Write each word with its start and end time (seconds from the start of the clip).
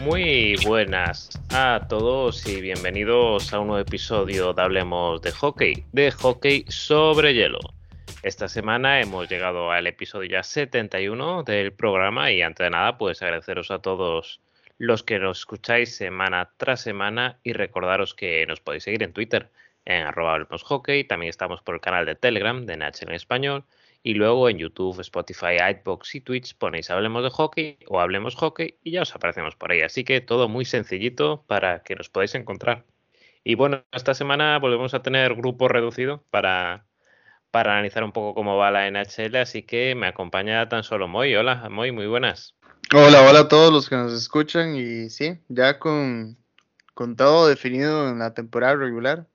Muy 0.00 0.56
buenas 0.64 1.28
a 1.50 1.86
todos 1.86 2.46
y 2.46 2.62
bienvenidos 2.62 3.52
a 3.52 3.60
un 3.60 3.66
nuevo 3.66 3.82
episodio 3.82 4.54
de 4.54 4.62
Hablemos 4.62 5.20
de 5.20 5.30
Hockey, 5.30 5.84
de 5.92 6.10
hockey 6.10 6.64
sobre 6.68 7.34
hielo. 7.34 7.58
Esta 8.22 8.48
semana 8.48 9.02
hemos 9.02 9.28
llegado 9.28 9.70
al 9.70 9.86
episodio 9.86 10.30
ya 10.30 10.42
71 10.42 11.42
del 11.42 11.74
programa 11.74 12.32
y 12.32 12.40
antes 12.40 12.64
de 12.64 12.70
nada 12.70 12.96
pues 12.96 13.20
agradeceros 13.20 13.70
a 13.70 13.80
todos 13.80 14.40
los 14.78 15.02
que 15.02 15.18
nos 15.18 15.40
escucháis 15.40 15.94
semana 15.94 16.50
tras 16.56 16.80
semana 16.80 17.38
y 17.42 17.52
recordaros 17.52 18.14
que 18.14 18.46
nos 18.46 18.60
podéis 18.60 18.84
seguir 18.84 19.02
en 19.02 19.12
Twitter 19.12 19.50
en 19.84 20.06
arroba 20.06 20.32
hablemos 20.32 20.62
hockey, 20.62 21.04
también 21.04 21.28
estamos 21.28 21.60
por 21.60 21.74
el 21.74 21.82
canal 21.82 22.06
de 22.06 22.14
Telegram 22.14 22.64
de 22.64 22.78
NHL 22.78 23.08
en 23.08 23.12
español 23.12 23.64
y 24.02 24.14
luego 24.14 24.48
en 24.48 24.58
YouTube, 24.58 25.00
Spotify, 25.00 25.56
iBox 25.80 26.14
y 26.14 26.20
Twitch 26.20 26.56
ponéis 26.56 26.90
Hablemos 26.90 27.22
de 27.22 27.30
Hockey 27.30 27.78
o 27.86 28.00
Hablemos 28.00 28.34
Hockey 28.34 28.78
y 28.82 28.92
ya 28.92 29.02
os 29.02 29.14
aparecemos 29.14 29.56
por 29.56 29.72
ahí. 29.72 29.82
Así 29.82 30.04
que 30.04 30.20
todo 30.20 30.48
muy 30.48 30.64
sencillito 30.64 31.44
para 31.46 31.82
que 31.82 31.96
nos 31.96 32.08
podáis 32.08 32.34
encontrar. 32.34 32.84
Y 33.44 33.54
bueno, 33.54 33.84
esta 33.92 34.14
semana 34.14 34.58
volvemos 34.58 34.94
a 34.94 35.02
tener 35.02 35.34
grupo 35.34 35.68
reducido 35.68 36.24
para, 36.30 36.86
para 37.50 37.72
analizar 37.72 38.04
un 38.04 38.12
poco 38.12 38.34
cómo 38.34 38.56
va 38.56 38.70
la 38.70 38.90
NHL, 38.90 39.36
así 39.36 39.62
que 39.62 39.94
me 39.94 40.06
acompaña 40.06 40.68
tan 40.68 40.82
solo 40.82 41.08
Moy. 41.08 41.34
Hola, 41.34 41.68
Moy, 41.70 41.92
muy 41.92 42.06
buenas. 42.06 42.54
Hola, 42.94 43.22
hola 43.22 43.40
a 43.40 43.48
todos 43.48 43.72
los 43.72 43.88
que 43.88 43.96
nos 43.96 44.12
escuchan 44.12 44.76
y 44.76 45.10
sí, 45.10 45.38
ya 45.48 45.78
con, 45.78 46.38
con 46.94 47.16
todo 47.16 47.48
definido 47.48 48.08
en 48.08 48.18
la 48.18 48.34
temporada 48.34 48.76
regular 48.76 49.26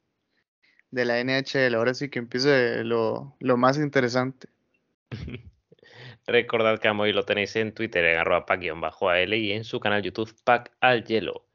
de 0.92 1.06
la 1.06 1.24
NHL, 1.24 1.76
ahora 1.76 1.94
sí 1.94 2.10
que 2.10 2.20
empiece 2.20 2.84
lo, 2.84 3.36
lo 3.40 3.58
más 3.58 3.78
interesante. 3.78 4.48
Recordad 6.28 6.80
que 6.80 6.88
a 6.88 6.94
Moy 6.94 7.14
lo 7.14 7.24
tenéis 7.24 7.56
en 7.56 7.74
Twitter 7.74 8.06
en 8.06 8.18
arroba 8.18 8.46
pack-al 8.46 9.34
y 9.34 9.52
en 9.52 9.64
su 9.64 9.80
canal 9.80 10.02
YouTube 10.02 10.36
Pack 10.44 10.72
al 10.80 11.04
Hielo. 11.04 11.46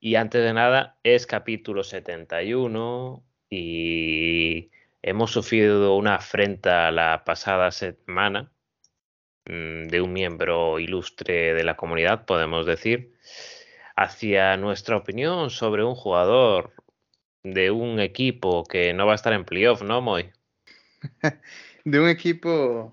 Y 0.00 0.14
antes 0.16 0.42
de 0.42 0.52
nada, 0.52 0.98
es 1.02 1.26
capítulo 1.26 1.82
71 1.82 3.24
y 3.50 4.70
hemos 5.02 5.30
sufrido 5.32 5.96
una 5.96 6.16
afrenta 6.16 6.90
la 6.90 7.24
pasada 7.24 7.70
semana 7.70 8.52
mm, 9.46 9.88
de 9.88 10.00
un 10.00 10.12
miembro 10.12 10.78
ilustre 10.78 11.54
de 11.54 11.64
la 11.64 11.76
comunidad, 11.76 12.24
podemos 12.26 12.66
decir, 12.66 13.14
hacia 13.96 14.56
nuestra 14.56 14.96
opinión 14.96 15.50
sobre 15.50 15.84
un 15.84 15.94
jugador 15.94 16.74
de 17.42 17.70
un 17.70 18.00
equipo 18.00 18.64
que 18.64 18.92
no 18.92 19.06
va 19.06 19.12
a 19.12 19.16
estar 19.16 19.32
en 19.32 19.44
playoff, 19.44 19.82
¿no, 19.82 20.00
Moy? 20.00 20.30
de 21.86 22.00
un 22.00 22.08
equipo 22.08 22.92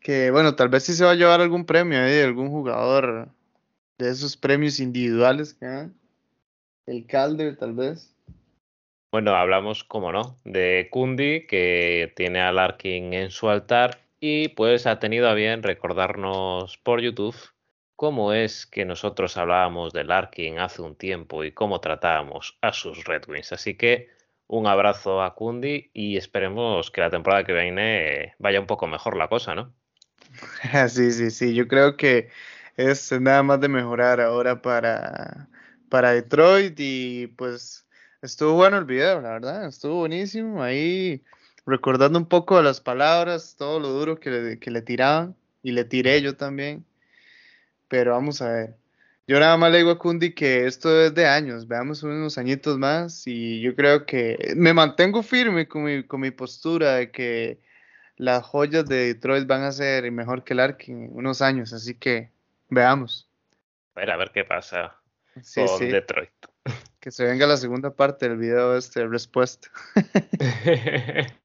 que, 0.00 0.32
bueno, 0.32 0.56
tal 0.56 0.68
vez 0.68 0.82
sí 0.82 0.92
se 0.92 1.04
va 1.04 1.12
a 1.12 1.14
llevar 1.14 1.40
algún 1.40 1.64
premio 1.64 2.00
ahí, 2.00 2.20
algún 2.20 2.50
jugador 2.50 3.28
de 3.96 4.10
esos 4.10 4.36
premios 4.36 4.80
individuales 4.80 5.54
que 5.54 5.88
El 6.86 7.06
Calder, 7.06 7.56
tal 7.56 7.74
vez. 7.74 8.12
Bueno, 9.12 9.36
hablamos, 9.36 9.84
como 9.84 10.10
no, 10.10 10.36
de 10.44 10.88
Kundi, 10.90 11.46
que 11.46 12.12
tiene 12.16 12.40
a 12.40 12.50
Larkin 12.50 13.12
en 13.12 13.30
su 13.30 13.48
altar 13.48 14.00
y 14.18 14.48
pues 14.48 14.86
ha 14.86 14.98
tenido 14.98 15.28
a 15.28 15.34
bien 15.34 15.62
recordarnos 15.62 16.78
por 16.78 17.00
YouTube 17.00 17.36
cómo 17.94 18.32
es 18.32 18.66
que 18.66 18.84
nosotros 18.84 19.36
hablábamos 19.36 19.92
de 19.92 20.02
Larkin 20.02 20.58
hace 20.58 20.82
un 20.82 20.96
tiempo 20.96 21.44
y 21.44 21.52
cómo 21.52 21.80
tratábamos 21.80 22.58
a 22.62 22.72
sus 22.72 23.04
Red 23.04 23.28
Wings. 23.28 23.52
Así 23.52 23.76
que 23.76 24.10
un 24.52 24.66
abrazo 24.66 25.22
a 25.22 25.34
Kundi 25.34 25.90
y 25.94 26.18
esperemos 26.18 26.90
que 26.90 27.00
la 27.00 27.08
temporada 27.08 27.42
que 27.42 27.54
viene 27.54 28.34
vaya 28.38 28.60
un 28.60 28.66
poco 28.66 28.86
mejor 28.86 29.16
la 29.16 29.28
cosa, 29.28 29.54
¿no? 29.54 29.72
Sí, 30.90 31.10
sí, 31.10 31.30
sí, 31.30 31.54
yo 31.54 31.66
creo 31.66 31.96
que 31.96 32.28
es 32.76 33.10
nada 33.18 33.42
más 33.42 33.62
de 33.62 33.68
mejorar 33.68 34.20
ahora 34.20 34.60
para, 34.60 35.48
para 35.88 36.12
Detroit 36.12 36.74
y 36.78 37.28
pues 37.28 37.86
estuvo 38.20 38.52
bueno 38.52 38.76
el 38.76 38.84
video, 38.84 39.22
la 39.22 39.30
verdad, 39.30 39.66
estuvo 39.66 40.00
buenísimo 40.00 40.62
ahí 40.62 41.22
recordando 41.64 42.18
un 42.18 42.26
poco 42.26 42.60
las 42.60 42.82
palabras, 42.82 43.56
todo 43.56 43.80
lo 43.80 43.88
duro 43.88 44.20
que 44.20 44.30
le, 44.30 44.58
que 44.58 44.70
le 44.70 44.82
tiraban 44.82 45.34
y 45.62 45.72
le 45.72 45.84
tiré 45.84 46.20
yo 46.20 46.36
también, 46.36 46.84
pero 47.88 48.12
vamos 48.12 48.42
a 48.42 48.52
ver. 48.52 48.81
Yo 49.28 49.38
nada 49.38 49.56
más 49.56 49.70
le 49.70 49.78
digo 49.78 49.92
a 49.92 49.98
Kundi 49.98 50.34
que 50.34 50.66
esto 50.66 51.00
es 51.00 51.14
de 51.14 51.26
años, 51.26 51.68
veamos 51.68 52.02
unos 52.02 52.38
añitos 52.38 52.76
más 52.76 53.24
y 53.26 53.60
yo 53.60 53.76
creo 53.76 54.04
que 54.04 54.52
me 54.56 54.74
mantengo 54.74 55.22
firme 55.22 55.68
con 55.68 55.84
mi, 55.84 56.02
con 56.02 56.20
mi 56.20 56.32
postura 56.32 56.96
de 56.96 57.12
que 57.12 57.60
las 58.16 58.42
joyas 58.44 58.86
de 58.86 59.06
Detroit 59.06 59.46
van 59.46 59.62
a 59.62 59.72
ser 59.72 60.10
mejor 60.10 60.42
que 60.42 60.54
el 60.54 60.60
Arkin 60.60 61.04
en 61.04 61.16
unos 61.16 61.40
años, 61.40 61.72
así 61.72 61.94
que 61.94 62.30
veamos. 62.68 63.28
A 63.94 64.00
ver, 64.00 64.10
a 64.10 64.16
ver 64.16 64.32
qué 64.32 64.44
pasa 64.44 64.96
con 65.54 65.78
Detroit. 65.78 66.30
Que 66.98 67.10
se 67.10 67.24
venga 67.24 67.46
la 67.46 67.56
segunda 67.56 67.94
parte 67.94 68.28
del 68.28 68.38
video 68.38 68.76
este 68.76 69.06
respuesta. 69.06 69.68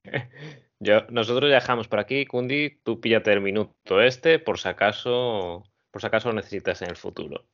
Yo, 0.79 1.01
nosotros 1.09 1.49
ya 1.49 1.55
dejamos 1.55 1.87
por 1.87 1.99
aquí, 1.99 2.25
Kundi, 2.25 2.79
tú 2.83 3.01
píllate 3.01 3.33
el 3.33 3.41
minuto 3.41 4.01
este 4.01 4.37
por 4.37 4.59
si 4.59 4.67
acaso, 4.67 5.63
por 5.89 6.01
si 6.01 6.07
acaso 6.07 6.29
lo 6.29 6.35
necesitas 6.35 6.81
en 6.83 6.89
el 6.89 6.95
futuro. 6.95 7.45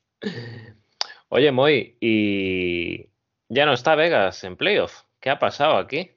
Oye, 1.30 1.52
Moy, 1.52 1.98
y 2.00 3.10
ya 3.50 3.66
no 3.66 3.74
está 3.74 3.96
Vegas 3.96 4.44
en 4.44 4.56
playoff. 4.56 5.02
¿Qué 5.20 5.30
ha 5.30 5.40
pasado 5.40 5.78
aquí? 5.78 6.12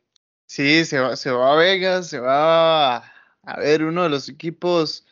Sí, 0.47 0.85
se 0.85 1.01
va, 1.01 1.17
se 1.17 1.31
va 1.31 1.53
a 1.53 1.57
Vegas, 1.57 2.09
se 2.09 2.21
va 2.21 2.97
a, 2.99 3.61
ver 3.61 3.85
uno 3.85 4.05
de 4.05 4.11
los 4.11 4.29
equipos 4.29 5.07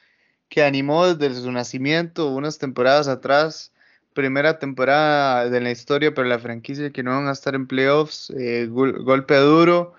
que 0.48 0.62
animó 0.62 1.14
desde 1.14 1.40
su 1.40 1.50
nacimiento 1.50 2.28
unas 2.28 2.58
temporadas 2.58 3.08
atrás. 3.08 3.72
Primera 4.14 4.58
temporada 4.58 5.50
de 5.50 5.60
la 5.60 5.72
historia 5.72 6.14
para 6.14 6.28
la 6.28 6.38
franquicia 6.38 6.90
que 6.90 7.02
no 7.02 7.10
van 7.10 7.26
a 7.28 7.32
estar 7.32 7.54
en 7.56 7.66
playoffs. 7.66 8.30
Eh, 8.38 8.68
golpe 8.70 9.34
duro 9.36 9.94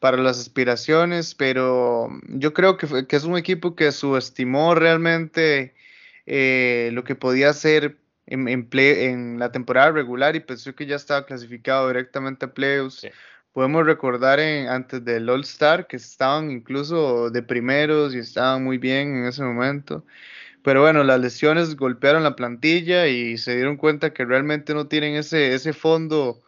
para 0.00 0.16
las 0.16 0.40
aspiraciones, 0.40 1.34
pero 1.34 2.08
yo 2.28 2.54
creo 2.54 2.76
que, 2.78 2.86
es 3.08 3.24
un 3.24 3.36
equipo 3.36 3.74
que 3.74 3.92
subestimó 3.92 4.74
realmente 4.74 5.74
eh, 6.26 6.90
lo 6.92 7.04
que 7.04 7.14
podía 7.14 7.50
hacer 7.50 7.97
en, 8.30 8.68
en, 8.72 9.38
la 9.38 9.50
temporada 9.52 9.90
regular 9.90 10.36
y 10.36 10.40
pensó 10.40 10.74
que 10.74 10.86
ya 10.86 10.96
estaba 10.96 11.26
clasificado 11.26 11.88
directamente 11.88 12.46
a 12.46 12.52
playoffs. 12.52 13.06
Podemos 13.52 13.86
recordar 13.86 14.38
en, 14.40 14.68
antes 14.68 15.04
del 15.04 15.28
All 15.28 15.42
Star 15.42 15.86
que 15.86 15.96
estaban 15.96 16.50
incluso 16.50 17.30
de 17.30 17.42
primeros 17.42 18.14
y 18.14 18.18
estaban 18.18 18.62
muy 18.64 18.78
bien 18.78 19.16
en 19.16 19.24
ese 19.26 19.42
momento. 19.42 20.04
Pero 20.62 20.82
bueno, 20.82 21.04
las 21.04 21.20
lesiones 21.20 21.76
golpearon 21.76 22.22
la 22.24 22.36
plantilla 22.36 23.06
y 23.06 23.38
se 23.38 23.54
dieron 23.56 23.76
cuenta 23.76 24.12
que 24.12 24.24
realmente 24.24 24.74
no 24.74 24.86
tienen 24.88 25.14
ese, 25.14 25.54
ese 25.54 25.72
fondo, 25.72 26.42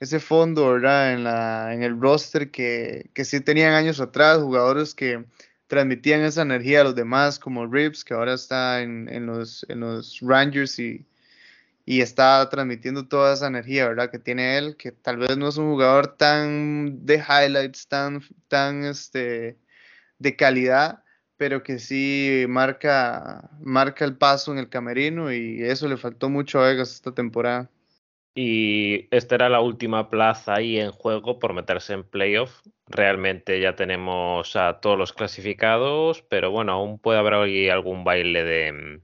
ese 0.00 0.20
fondo, 0.20 0.70
¿verdad? 0.72 1.14
En, 1.14 1.24
la, 1.24 1.74
en 1.74 1.82
el 1.82 2.00
roster 2.00 2.50
que, 2.50 3.10
que 3.14 3.24
sí 3.24 3.40
tenían 3.40 3.74
años 3.74 4.00
atrás, 4.00 4.38
jugadores 4.38 4.94
que 4.94 5.24
transmitían 5.66 6.20
esa 6.20 6.42
energía 6.42 6.82
a 6.82 6.84
los 6.84 6.94
demás, 6.94 7.38
como 7.38 7.66
Rips, 7.66 8.04
que 8.04 8.14
ahora 8.14 8.34
está 8.34 8.82
en, 8.82 9.08
en, 9.08 9.26
los, 9.26 9.66
en 9.68 9.80
los 9.80 10.20
Rangers 10.20 10.78
y, 10.78 11.04
y 11.86 12.00
está 12.00 12.48
transmitiendo 12.48 13.08
toda 13.08 13.34
esa 13.34 13.46
energía, 13.46 13.88
¿verdad? 13.88 14.10
Que 14.10 14.18
tiene 14.18 14.58
él, 14.58 14.76
que 14.76 14.92
tal 14.92 15.18
vez 15.18 15.36
no 15.36 15.48
es 15.48 15.56
un 15.58 15.70
jugador 15.70 16.16
tan 16.16 17.04
de 17.04 17.16
highlights, 17.16 17.88
tan, 17.88 18.22
tan 18.48 18.84
este, 18.84 19.58
de 20.18 20.36
calidad, 20.36 21.02
pero 21.36 21.62
que 21.62 21.78
sí 21.78 22.46
marca, 22.48 23.50
marca 23.60 24.04
el 24.04 24.16
paso 24.16 24.52
en 24.52 24.58
el 24.58 24.68
camerino 24.68 25.32
y 25.32 25.62
eso 25.62 25.88
le 25.88 25.96
faltó 25.96 26.30
mucho 26.30 26.60
a 26.60 26.68
Vegas 26.68 26.92
esta 26.92 27.12
temporada. 27.12 27.70
Y 28.36 29.06
esta 29.14 29.36
era 29.36 29.48
la 29.48 29.60
última 29.60 30.10
plaza 30.10 30.54
ahí 30.54 30.80
en 30.80 30.90
juego 30.90 31.38
por 31.38 31.52
meterse 31.52 31.92
en 31.92 32.02
playoff. 32.02 32.62
Realmente 32.88 33.60
ya 33.60 33.76
tenemos 33.76 34.56
a 34.56 34.80
todos 34.80 34.98
los 34.98 35.12
clasificados, 35.12 36.22
pero 36.22 36.50
bueno, 36.50 36.72
aún 36.72 36.98
puede 36.98 37.20
haber 37.20 37.34
algún 37.70 38.02
baile 38.02 38.42
de, 38.42 39.00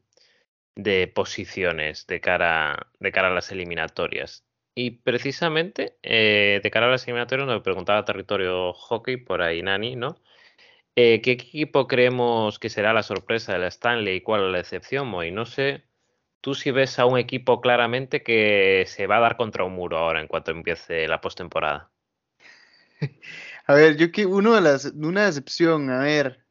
de 0.77 1.09
posiciones 1.09 2.07
de 2.07 2.21
cara, 2.21 2.89
de 2.99 3.13
cara 3.13 3.29
a 3.29 3.35
las 3.35 3.53
eliminatorias. 3.53 4.45
Y 4.75 4.93
precisamente 4.93 5.97
eh, 6.03 6.61
de 6.63 6.71
cara 6.71 6.87
a 6.87 6.91
las 6.91 7.05
eliminatorias 7.07 7.49
nos 7.49 7.63
preguntaba 7.63 8.05
Territorio 8.05 8.73
Hockey 8.73 9.17
por 9.19 9.43
ahí, 9.43 9.63
Nani, 9.63 9.97
¿no? 9.97 10.17
Eh, 10.97 11.21
¿Qué 11.23 11.33
equipo 11.33 11.87
creemos 11.87 12.59
que 12.59 12.69
será 12.69 12.93
la 12.93 13.03
sorpresa 13.03 13.53
de 13.53 13.61
la 13.61 13.69
Stanley 13.69 14.17
y 14.17 14.21
cuál 14.23 14.53
la 14.53 14.61
excepción, 14.61 15.09
Moy? 15.09 15.31
No 15.31 15.47
sé, 15.47 15.85
tú 16.41 16.55
si 16.55 16.71
ves 16.71 16.99
a 16.99 17.07
un 17.07 17.19
equipo 17.19 17.61
claramente 17.61 18.23
que 18.23 18.85
se 18.87 19.07
va 19.07 19.19
a 19.19 19.21
dar 19.21 19.37
contra 19.37 19.65
un 19.65 19.75
muro 19.75 19.99
ahora 19.99 20.21
en 20.21 20.29
cuanto 20.29 20.51
empiece 20.51 21.07
la 21.09 21.21
postemporada. 21.21 21.91
A 23.67 23.75
ver, 23.75 23.97
yo 23.97 24.11
que 24.13 24.27
uno 24.27 24.55
de 24.55 24.61
las, 24.61 24.87
una 24.87 25.27
decepción, 25.27 25.91
a 25.91 26.01
ver, 26.01 26.45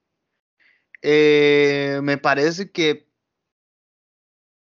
eh, 1.02 2.00
me 2.02 2.18
parece 2.18 2.72
que 2.72 3.09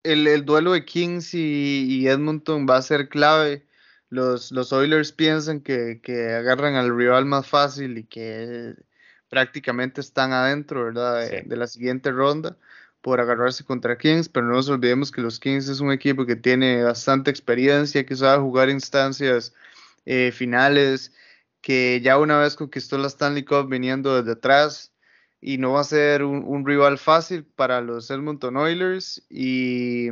el, 0.04 0.46
duelo 0.46 0.74
de 0.74 0.86
Kings 0.86 1.34
y, 1.34 2.08
Edmonton 2.08 2.66
va 2.70 2.78
a 2.78 2.82
ser 2.82 3.10
clave. 3.10 3.66
Los, 4.10 4.52
los 4.52 4.74
Oilers 4.74 5.12
piensan 5.12 5.62
que, 5.62 6.02
agarran 6.38 6.76
al 6.76 6.96
rival 6.96 7.26
más 7.26 7.48
fácil 7.48 7.98
y 7.98 8.04
que 8.06 8.76
prácticamente 9.30 10.02
están 10.02 10.34
adentro, 10.34 10.86
¿verdad? 10.86 11.30
De, 11.46 11.56
la 11.58 11.68
siguiente 11.68 12.12
ronda. 12.12 12.58
por 13.02 13.22
agarrarse 13.22 13.64
contra 13.64 13.98
Kings, 13.98 14.28
pero 14.30 14.46
no 14.48 14.54
nos 14.56 14.70
olvidemos 14.70 15.12
que 15.12 15.22
los 15.22 15.40
Kings 15.40 15.70
es 15.70 15.80
un 15.80 15.92
equipo 15.92 16.26
que 16.26 16.36
tiene 16.36 16.84
bastante 16.84 17.32
experiencia, 17.32 18.06
que 18.06 18.16
sabe 18.16 18.42
jugar 18.42 18.70
instancias 18.70 19.54
eh, 20.06 20.32
finales, 20.34 21.14
que 21.62 22.02
ya 22.04 22.18
una 22.18 22.40
vez 22.40 22.56
conquistó 22.56 22.98
la 22.98 23.08
Stanley 23.08 23.46
Cup 23.46 23.70
viniendo 23.70 24.18
desde 24.18 24.34
atrás 24.34 24.92
y 25.42 25.58
no 25.58 25.74
va 25.74 25.82
a 25.82 25.86
ser 25.86 26.24
un, 26.24 26.66
rival 26.66 26.98
fácil 26.98 27.44
para 27.44 27.82
los 27.82 28.10
Edmonton 28.12 28.58
Oilers 28.58 29.24
y 29.30 30.10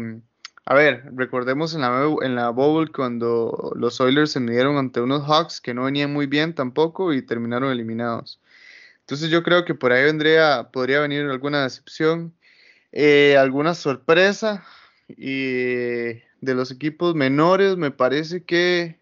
a 0.65 0.73
ver, 0.73 1.03
recordemos 1.15 1.75
en 1.75 1.81
la, 1.81 2.05
en 2.21 2.35
la 2.35 2.49
Bowl 2.49 2.91
cuando 2.91 3.73
los 3.75 3.99
Oilers 4.01 4.31
se 4.31 4.39
midieron 4.39 4.77
ante 4.77 5.01
unos 5.01 5.25
Hawks 5.25 5.61
que 5.61 5.73
no 5.73 5.83
venían 5.83 6.11
muy 6.11 6.27
bien 6.27 6.53
tampoco 6.53 7.13
y 7.13 7.21
terminaron 7.21 7.71
eliminados. 7.71 8.41
Entonces 9.01 9.29
yo 9.29 9.43
creo 9.43 9.63
que 9.63 9.75
por 9.75 9.93
ahí 9.93 10.03
vendría, 10.03 10.69
podría 10.73 10.99
venir 10.99 11.25
alguna 11.25 11.63
decepción, 11.63 12.33
eh, 12.91 13.37
alguna 13.37 13.73
sorpresa 13.73 14.65
y 15.07 16.19
de 16.41 16.53
los 16.53 16.71
equipos 16.71 17.15
menores 17.15 17.77
me 17.77 17.91
parece 17.91 18.43
que 18.43 18.99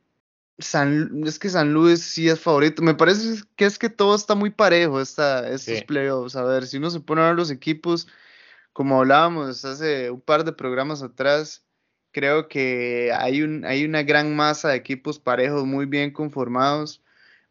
San, 0.58 1.24
es 1.26 1.38
que 1.38 1.50
San 1.50 1.74
Luis 1.74 2.02
sí 2.02 2.30
es 2.30 2.40
favorito. 2.40 2.82
Me 2.82 2.96
parece 2.96 3.44
que 3.56 3.66
es 3.66 3.78
que 3.78 3.90
todo 3.90 4.16
está 4.16 4.36
muy 4.36 4.50
parejo 4.50 5.02
esta, 5.02 5.50
estos 5.50 5.84
playoffs. 5.84 6.36
A 6.36 6.44
ver, 6.44 6.66
si 6.66 6.78
uno 6.78 6.90
se 6.90 7.02
pone 7.02 7.22
a 7.22 7.28
ver 7.28 7.36
los 7.36 7.52
equipos, 7.52 8.08
como 8.72 9.00
hablábamos 9.00 9.66
hace 9.66 10.10
un 10.12 10.22
par 10.22 10.46
de 10.46 10.54
programas 10.54 11.02
atrás, 11.04 11.66
creo 12.12 12.48
que 12.48 13.12
hay, 13.18 13.42
un, 13.42 13.66
hay 13.66 13.84
una 13.84 14.04
gran 14.04 14.36
masa 14.36 14.70
de 14.70 14.78
equipos 14.78 15.20
parejos 15.20 15.66
muy 15.66 15.86
bien 15.86 16.12
conformados. 16.12 17.02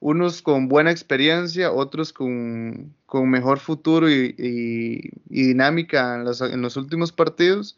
Unos 0.01 0.43
con 0.43 0.69
buena 0.69 0.91
experiencia, 0.91 1.73
otros 1.73 2.13
con, 2.13 2.95
con 3.07 3.31
mejor 3.31 3.59
futuro 3.59 4.11
y, 4.11 4.35
y, 4.39 5.11
dinámica 5.47 6.17
en 6.17 6.25
los, 6.25 6.41
en 6.41 6.63
los 6.63 6.77
últimos 6.77 7.13
partidos. 7.13 7.77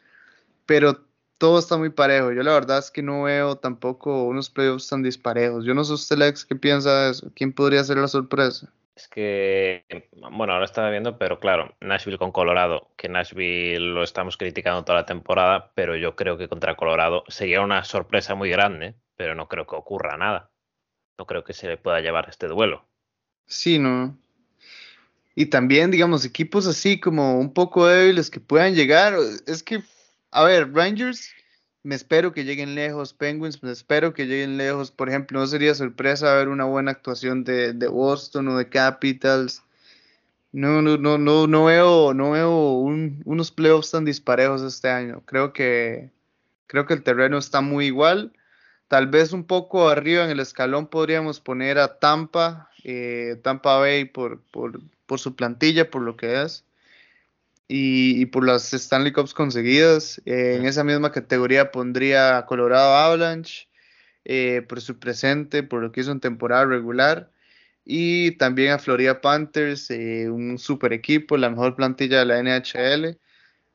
Pero 0.67 1.05
todo 1.38 1.58
está 1.58 1.76
muy 1.76 1.90
parejo. 1.90 2.32
Yo 2.32 2.42
la 2.42 2.52
verdad 2.52 2.78
es 2.78 2.90
que 2.90 3.02
no 3.02 3.24
veo 3.24 3.56
tampoco 3.56 4.24
unos 4.24 4.50
playoffs 4.50 4.88
tan 4.88 5.02
disparejos. 5.02 5.64
Yo 5.64 5.74
no 5.74 5.84
sé 5.84 5.92
usted, 5.92 6.16
Lex, 6.16 6.44
qué 6.44 6.56
piensa 6.56 7.02
de 7.02 7.10
eso. 7.10 7.30
¿Quién 7.34 7.52
podría 7.52 7.84
ser 7.84 7.98
la 7.98 8.08
sorpresa? 8.08 8.72
Es 8.94 9.08
que, 9.08 9.84
bueno, 10.32 10.54
ahora 10.54 10.64
estaba 10.64 10.88
viendo, 10.88 11.18
pero 11.18 11.38
claro, 11.38 11.74
Nashville 11.82 12.16
con 12.16 12.32
Colorado, 12.32 12.88
que 12.96 13.10
Nashville 13.10 13.78
lo 13.78 14.02
estamos 14.02 14.38
criticando 14.38 14.84
toda 14.84 15.00
la 15.00 15.06
temporada, 15.06 15.70
pero 15.74 15.96
yo 15.96 16.16
creo 16.16 16.38
que 16.38 16.48
contra 16.48 16.76
Colorado 16.76 17.22
sería 17.28 17.60
una 17.60 17.84
sorpresa 17.84 18.34
muy 18.34 18.48
grande, 18.48 18.94
pero 19.16 19.34
no 19.34 19.48
creo 19.48 19.66
que 19.66 19.76
ocurra 19.76 20.16
nada. 20.16 20.50
No 21.18 21.26
creo 21.26 21.44
que 21.44 21.52
se 21.52 21.68
le 21.68 21.76
pueda 21.76 22.00
llevar 22.00 22.30
este 22.30 22.46
duelo. 22.46 22.86
Sí, 23.46 23.78
no. 23.78 24.16
Y 25.34 25.46
también, 25.46 25.90
digamos, 25.90 26.24
equipos 26.24 26.66
así 26.66 26.98
como 26.98 27.38
un 27.38 27.52
poco 27.52 27.86
débiles 27.86 28.30
que 28.30 28.40
puedan 28.40 28.74
llegar. 28.74 29.14
Es 29.46 29.62
que 29.62 29.82
a 30.31 30.44
ver, 30.44 30.73
Rangers, 30.73 31.31
me 31.82 31.94
espero 31.94 32.32
que 32.32 32.44
lleguen 32.44 32.75
lejos. 32.75 33.14
Penguins, 33.14 33.62
me 33.62 33.70
espero 33.70 34.12
que 34.12 34.26
lleguen 34.26 34.56
lejos. 34.56 34.90
Por 34.90 35.08
ejemplo, 35.08 35.38
no 35.38 35.46
sería 35.46 35.75
sorpresa 35.75 36.34
ver 36.34 36.49
una 36.49 36.64
buena 36.64 36.90
actuación 36.90 37.44
de, 37.44 37.73
Boston 37.88 38.49
o 38.49 38.58
de 38.58 38.69
Capitals. 38.69 39.62
No, 40.52 40.82
no, 40.82 40.96
no, 40.96 41.19
no, 41.19 41.46
no 41.46 41.64
veo, 41.67 42.12
no 42.14 42.32
veo 42.32 42.73
unos 42.78 43.52
playoffs 43.52 43.93
tan 43.93 44.05
disparejos 44.05 44.62
este 44.62 44.88
año. 44.88 45.23
Creo 45.26 45.52
que, 45.52 46.11
creo 46.67 46.87
que 46.87 46.94
el 46.94 47.02
terreno 47.02 47.38
está 47.38 47.61
muy 47.61 47.87
igual. 47.87 48.32
Tal 48.88 49.06
vez 49.06 49.32
un 49.32 49.44
poco 49.44 49.88
arriba 49.88 50.25
en 50.25 50.31
el 50.31 50.40
escalón 50.40 50.88
podríamos 50.88 51.40
poner 51.40 51.79
a 51.79 51.99
Tampa, 51.99 52.70
eh, 52.84 53.38
Tampa 53.43 53.79
Bay 53.79 54.06
por, 54.06 54.40
por, 54.50 54.81
por 55.06 55.20
su 55.20 55.37
plantilla, 55.37 55.90
por 55.90 56.02
lo 56.02 56.17
que 56.17 56.43
es 56.43 56.67
y, 57.68 58.26
por 58.26 58.46
las 58.46 58.72
Stanley 58.72 59.12
Cups 59.12 59.34
conseguidas. 59.34 60.20
en 60.24 60.66
esa 60.66 60.84
misma 60.84 61.12
categoría 61.12 61.72
pondría 61.72 62.38
a 62.38 62.46
Colorado 62.46 62.94
Avalanche 62.94 63.68
eh, 64.24 64.62
por 64.68 64.80
su 64.80 64.98
presente, 64.98 65.62
por 65.62 65.82
lo 65.82 65.92
que 65.92 66.00
hizo 66.00 66.12
en 66.12 66.20
temporada 66.20 66.64
regular. 66.64 67.30
Y 67.84 68.32
también 68.32 68.72
a 68.72 68.78
Florida 68.78 69.20
Panthers, 69.20 69.90
eh, 69.90 70.28
un 70.28 70.58
super 70.58 70.92
equipo, 70.92 71.36
la 71.36 71.50
mejor 71.50 71.76
plantilla 71.76 72.18
de 72.18 72.26
la 72.26 72.42
NHL. 72.42 73.18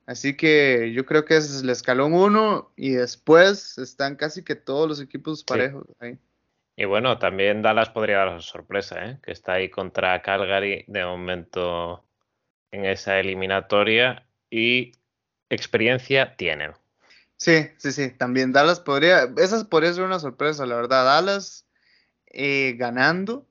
Así 0.05 0.35
que 0.35 0.91
yo 0.93 1.05
creo 1.05 1.23
que 1.23 1.37
ese 1.37 1.55
es 1.55 1.61
el 1.63 1.69
escalón 1.69 2.13
1 2.13 2.73
y 2.75 2.91
después 2.91 3.77
están 3.77 4.15
casi 4.17 4.43
que 4.43 4.55
todos 4.55 4.89
los 4.89 5.01
equipos 5.01 5.43
parejos 5.43 5.85
ahí. 5.99 6.17
Y 6.75 6.85
bueno, 6.85 7.17
también 7.17 7.61
Dallas 7.61 7.89
podría 7.89 8.17
dar 8.17 8.41
sorpresa, 8.41 9.05
¿eh? 9.05 9.19
que 9.23 9.31
está 9.31 9.53
ahí 9.53 9.69
contra 9.69 10.21
Calgary 10.21 10.83
de 10.87 11.05
momento 11.05 12.03
en 12.71 12.85
esa 12.85 13.19
eliminatoria 13.19 14.25
y 14.49 14.93
experiencia 15.49 16.35
tienen. 16.35 16.71
Sí, 17.37 17.67
sí, 17.77 17.91
sí, 17.91 18.11
también 18.11 18.53
Dallas 18.53 18.79
podría, 18.79 19.29
esa 19.37 19.67
podría 19.67 19.93
ser 19.93 20.03
una 20.03 20.19
sorpresa, 20.19 20.65
la 20.65 20.75
verdad, 20.75 21.05
Dallas 21.05 21.65
eh, 22.27 22.75
ganando 22.77 23.47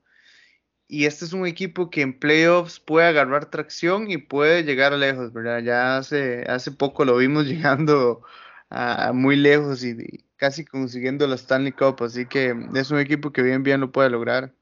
y 0.91 1.07
este 1.07 1.25
es 1.25 1.33
un 1.33 1.47
equipo 1.47 1.89
que 1.89 2.03
en 2.03 2.19
playoffs 2.19 2.81
puede 2.81 3.07
agarrar 3.07 3.49
tracción 3.49 4.11
y 4.11 4.19
puede 4.19 4.65
llegar 4.65 4.93
lejos, 4.93 5.33
¿verdad? 5.33 5.61
Ya 5.63 5.97
hace, 5.97 6.43
hace 6.49 6.73
poco 6.73 7.05
lo 7.05 7.17
vimos 7.17 7.47
llegando 7.47 8.23
a, 8.71 9.13
muy 9.13 9.37
lejos 9.37 9.85
y, 9.85 10.25
casi 10.37 10.65
consiguiendo 10.65 11.27
la 11.29 11.37
Stanley 11.37 11.73
Cup, 11.73 12.03
así 12.03 12.27
que 12.27 12.57
es 12.75 12.91
un 12.91 12.99
equipo 12.99 13.33
que 13.33 13.43
bien, 13.43 13.63
bien 13.63 13.81
lo 13.81 13.93
puede 13.93 14.11
lograr. 14.11 14.53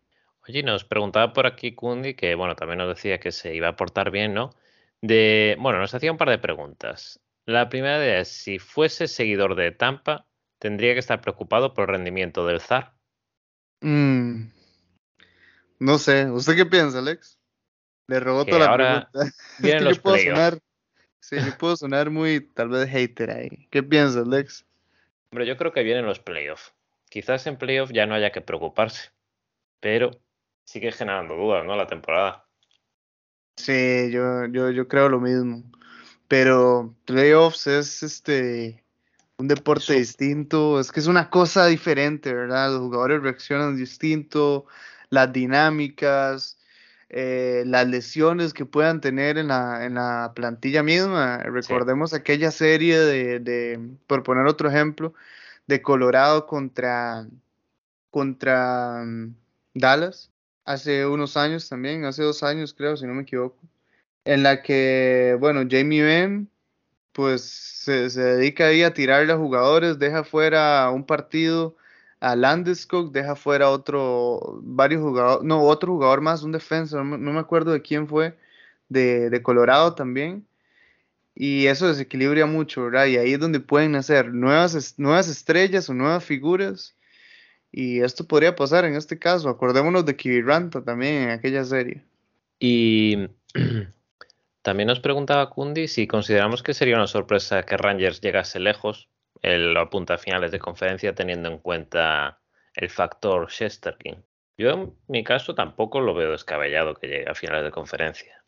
Oye, 0.49 0.63
nos 0.63 0.85
preguntaba 0.85 1.35
por 1.35 1.47
aquí 1.47 1.75
Kundi, 1.75 2.15
que 2.15 2.35
bueno, 2.35 2.57
también 2.57 2.79
nos 2.79 2.89
decía 2.89 3.21
que 3.21 3.33
se 3.33 3.55
iba 3.55 3.69
a 3.69 3.77
portar 3.77 4.11
bien, 4.11 4.33
¿no? 4.33 4.51
De, 5.03 5.57
bueno, 5.61 5.79
nos 5.79 5.95
hacía 5.95 6.11
un 6.11 6.17
par 6.17 6.31
de 6.31 6.39
preguntas. 6.39 7.21
La 7.45 7.69
primera 7.69 8.19
es, 8.19 8.29
si 8.29 8.59
fuese 8.59 9.09
seguidor 9.09 9.57
de 9.57 9.73
Tampa, 9.73 10.27
¿tendría 10.59 10.95
que 10.95 11.01
estar 11.01 11.21
preocupado 11.21 11.75
por 11.75 11.85
el 11.85 11.97
rendimiento 11.97 12.47
del 12.47 12.61
Zar? 12.61 12.95
Mm, 13.83 14.47
no 15.81 15.99
sé, 15.99 16.31
¿usted 16.31 16.57
qué 16.57 16.65
piensa, 16.65 16.99
Alex? 17.01 17.39
Le 18.09 18.19
robó 18.19 18.47
toda 18.47 18.59
la 18.59 18.67
ahora 18.67 19.11
pregunta. 19.11 19.37
Vienen 19.59 19.85
los 19.85 19.99
puedo 19.99 20.17
sonar, 20.17 20.59
sí, 21.21 21.37
yo 21.37 21.59
puedo 21.59 21.77
sonar 21.77 22.11
muy, 22.11 22.41
tal 22.41 22.71
vez, 22.71 22.89
hater 22.89 23.31
ahí. 23.31 23.69
¿Qué 23.71 23.83
piensas, 23.83 24.27
Alex? 24.27 24.67
Hombre, 25.31 25.47
yo 25.47 25.59
creo 25.59 25.73
que 25.73 25.83
vienen 25.83 26.07
los 26.07 26.21
playoffs. 26.21 26.75
Quizás 27.11 27.47
en 27.47 27.59
playoffs 27.59 27.93
ya 27.93 28.07
no 28.07 28.15
haya 28.15 28.33
que 28.33 28.41
preocuparse, 28.41 29.11
pero 29.81 30.19
sigue 30.69 30.93
generando 30.93 31.35
dudas, 31.35 31.65
¿no? 31.65 31.75
La 31.77 31.87
temporada. 31.87 32.45
Sí, 33.57 34.11
yo, 34.11 34.47
yo, 34.47 34.71
yo 34.71 34.87
creo 34.87 35.09
lo 35.09 35.19
mismo. 35.19 35.63
Pero 36.29 36.95
playoffs 37.07 37.67
es 37.67 38.03
este 38.03 38.85
un 39.39 39.49
deporte 39.49 39.95
distinto, 39.95 40.81
es 40.81 40.93
que 40.93 41.01
es 41.01 41.07
una 41.07 41.31
cosa 41.31 41.67
diferente, 41.67 42.35
¿verdad? 42.35 42.73
Los 42.73 42.81
jugadores 42.81 43.23
reaccionan 43.23 43.77
distinto, 43.77 44.67
las 45.11 45.33
dinámicas, 45.33 46.59
eh, 47.09 47.63
las 47.67 47.89
lesiones 47.89 48.53
que 48.53 48.67
puedan 48.67 49.01
tener 49.01 49.39
en 49.39 49.49
la, 49.49 49.87
en 49.87 49.95
la 49.95 50.33
plantilla 50.35 50.83
misma. 50.83 51.39
Recordemos 51.39 52.13
aquella 52.13 52.51
serie 52.51 52.99
de, 52.99 53.41
de, 53.41 53.81
por 54.07 54.23
poner 54.23 54.47
otro 54.47 54.69
ejemplo, 54.69 55.15
de 55.67 55.81
Colorado 55.83 56.47
contra, 56.47 57.27
contra 58.11 59.05
mm, 59.05 59.35
Dallas, 59.75 60.31
hace 60.69 61.07
unos 61.07 61.37
años 61.39 61.69
también, 61.69 62.05
hace 62.05 62.23
dos 62.23 62.43
años 62.43 62.75
creo, 62.75 62.97
si 62.97 63.07
no 63.07 63.15
me 63.15 63.23
equivoco, 63.23 63.59
en 64.25 64.43
la 64.43 64.63
que, 64.63 65.37
bueno, 65.41 65.63
Jamie 65.69 66.03
Benn 66.03 66.51
pues 67.13 67.43
se, 67.43 68.11
dedica 68.11 68.67
ahí 68.67 68.83
a 68.83 68.93
tirarle 68.95 69.33
a 69.33 69.39
jugadores, 69.39 69.99
deja 69.99 70.25
fuera 70.25 70.91
un 70.91 71.05
partido 71.07 71.77
a 72.21 72.37
Landeskog, 72.37 73.13
deja 73.13 73.35
fuera 73.35 73.71
otro, 73.71 74.61
varios 74.63 75.03
jugadores, 75.03 75.45
no, 75.47 75.63
otro 75.63 75.95
jugador 75.95 76.21
más, 76.21 76.43
un 76.43 76.53
defensa, 76.53 77.03
no, 77.03 77.19
me 77.19 77.41
acuerdo 77.41 77.73
de 77.73 77.83
quién 77.83 78.07
fue, 78.07 78.37
de, 78.89 79.31
de, 79.31 79.43
Colorado 79.43 79.95
también. 79.95 80.47
Y 81.35 81.67
eso 81.67 81.89
desequilibra 81.89 82.47
mucho, 82.47 82.85
¿verdad? 82.85 83.07
Y 83.07 83.17
ahí 83.17 83.33
es 83.35 83.41
donde 83.41 83.61
pueden 83.61 83.95
hacer 83.97 84.33
nuevas, 84.35 84.99
nuevas 84.99 85.29
estrellas 85.29 85.89
o 85.89 85.95
nuevas 85.95 86.25
figuras 86.25 86.97
y 87.71 88.01
esto 88.01 88.27
podría 88.27 88.57
pasar 88.57 88.85
en 88.85 88.95
este 88.95 89.19
caso. 89.19 89.49
Acordémonos 89.49 90.05
de 90.07 90.17
Kibiranta 90.17 90.83
también 90.83 91.23
en 91.23 91.31
aquella 91.31 91.65
serie. 91.65 92.05
Y 92.59 93.29
también 94.63 94.87
nos 94.87 95.01
preguntaba 95.01 95.51
Kundi 95.51 95.89
si 95.89 96.07
consideramos 96.07 96.63
que 96.63 96.75
sería 96.75 96.97
una 96.97 97.07
sorpresa 97.07 97.63
que 97.63 97.77
Rangers 97.77 98.21
llegase 98.21 98.59
lejos. 98.59 99.09
Lo 99.43 99.81
apunta 99.81 100.15
a 100.15 100.19
finales 100.19 100.51
de 100.51 100.59
conferencia 100.59 101.15
teniendo 101.15 101.49
en 101.49 101.59
cuenta 101.59 102.41
el 102.75 102.91
factor 102.91 103.49
Chesterkin. 103.49 104.25
Yo 104.57 104.71
en 104.71 104.95
mi 105.07 105.23
caso 105.23 105.55
tampoco 105.55 106.01
lo 106.01 106.15
veo 106.15 106.33
descabellado 106.33 106.95
que 106.95 107.07
llegue 107.07 107.31
a 107.31 107.35
finales 107.35 107.65
de 107.65 107.71
conferencia. 107.71 108.43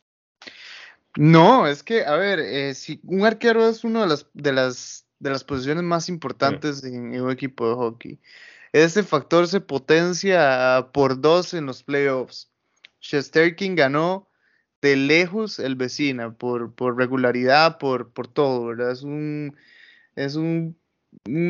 No, 1.17 1.67
es 1.67 1.83
que, 1.83 2.05
a 2.05 2.17
ver, 2.17 2.39
eh, 2.41 2.75
si 2.75 3.01
un 3.05 3.25
arquero 3.25 3.69
es 3.69 3.85
una 3.85 4.03
de 4.03 4.09
las, 4.09 4.27
de 4.33 4.53
las, 4.53 5.07
de 5.19 5.31
las 5.31 5.45
posiciones 5.45 5.83
más 5.83 6.09
importantes 6.09 6.85
en, 6.85 7.21
un 7.21 7.31
equipo 7.31 7.69
de 7.69 7.75
hockey 7.75 8.21
ese 8.73 9.03
factor 9.03 9.49
se 9.49 9.61
potencia 9.61 10.89
por 10.93 11.21
dos 11.21 11.55
en 11.55 11.67
los 11.67 11.83
playoffs. 11.83 12.51
Shesterkin 13.01 13.75
ganó 13.75 14.29
de 14.83 14.97
lejos 14.97 15.59
el 15.59 15.77
vecina, 15.77 16.33
por, 16.37 16.75
regularidad, 16.97 17.79
por, 17.79 18.11
todo, 18.29 18.67
¿verdad? 18.67 18.93
Es 18.93 19.03
un, 19.03 19.57
es 20.17 20.37
un 20.37 20.77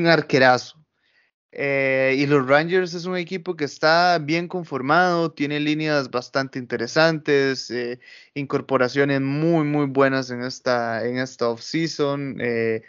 arquerazo. 0.06 0.80
Eh, 1.52 2.14
y 2.16 2.26
los 2.26 2.46
Rangers 2.46 2.94
es 2.94 3.06
un 3.06 3.16
equipo 3.16 3.56
que 3.56 3.64
está 3.64 4.18
bien 4.18 4.46
conformado, 4.46 5.32
tiene 5.32 5.58
líneas 5.58 6.10
bastante 6.10 6.60
interesantes, 6.60 7.70
eh, 7.72 7.98
incorporaciones 8.34 9.20
muy, 9.20 9.64
muy 9.64 9.86
buenas 9.86 10.30
en 10.30 10.42
esta, 10.42 11.04
en 11.04 11.18
esta 11.18 11.48
offseason. 11.48 12.36
Eh, 12.40 12.82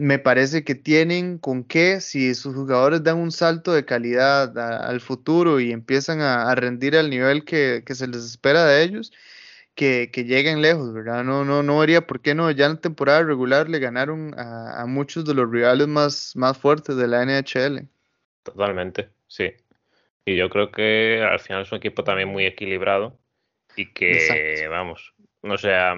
me 0.00 0.18
parece 0.18 0.64
que 0.64 0.74
tienen 0.74 1.36
con 1.36 1.62
qué, 1.62 2.00
si 2.00 2.34
sus 2.34 2.54
jugadores 2.54 3.02
dan 3.04 3.18
un 3.18 3.30
salto 3.30 3.74
de 3.74 3.84
calidad 3.84 4.56
al 4.58 5.00
futuro 5.02 5.60
y 5.60 5.72
empiezan 5.72 6.22
a, 6.22 6.54
rendir 6.54 6.96
al 6.96 7.10
nivel 7.10 7.44
que, 7.44 7.84
se 7.86 8.06
les 8.06 8.24
espera 8.24 8.64
de 8.64 8.82
ellos, 8.82 9.12
que, 9.74 10.10
lleguen 10.14 10.62
lejos, 10.62 10.94
¿verdad? 10.94 11.22
No, 11.22 11.44
no, 11.44 11.62
no 11.62 11.82
haría, 11.82 12.06
¿por 12.06 12.20
qué 12.20 12.34
no? 12.34 12.50
Ya 12.50 12.64
en 12.64 12.76
la 12.76 12.80
temporada 12.80 13.22
regular 13.22 13.68
le 13.68 13.78
ganaron 13.78 14.32
a, 14.38 14.86
muchos 14.86 15.26
de 15.26 15.34
los 15.34 15.50
rivales 15.50 15.86
más, 15.86 16.34
más 16.34 16.56
fuertes 16.56 16.96
de 16.96 17.06
la 17.06 17.22
NHL. 17.22 17.86
Totalmente, 18.42 19.10
sí. 19.26 19.52
Y 20.24 20.34
yo 20.34 20.48
creo 20.48 20.70
que 20.70 21.22
al 21.22 21.40
final 21.40 21.62
es 21.62 21.72
un 21.72 21.78
equipo 21.78 22.04
también 22.04 22.30
muy 22.30 22.46
equilibrado 22.46 23.18
y 23.76 23.92
que, 23.92 24.66
vamos, 24.70 25.12
no 25.42 25.58
sea, 25.58 25.94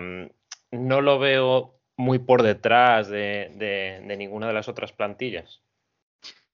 no 0.72 1.00
lo 1.00 1.20
veo 1.20 1.78
muy 2.02 2.18
por 2.18 2.42
detrás 2.42 3.08
de, 3.08 4.02
ninguna 4.18 4.48
de 4.48 4.52
las 4.52 4.68
otras 4.68 4.92
plantillas. 4.92 5.60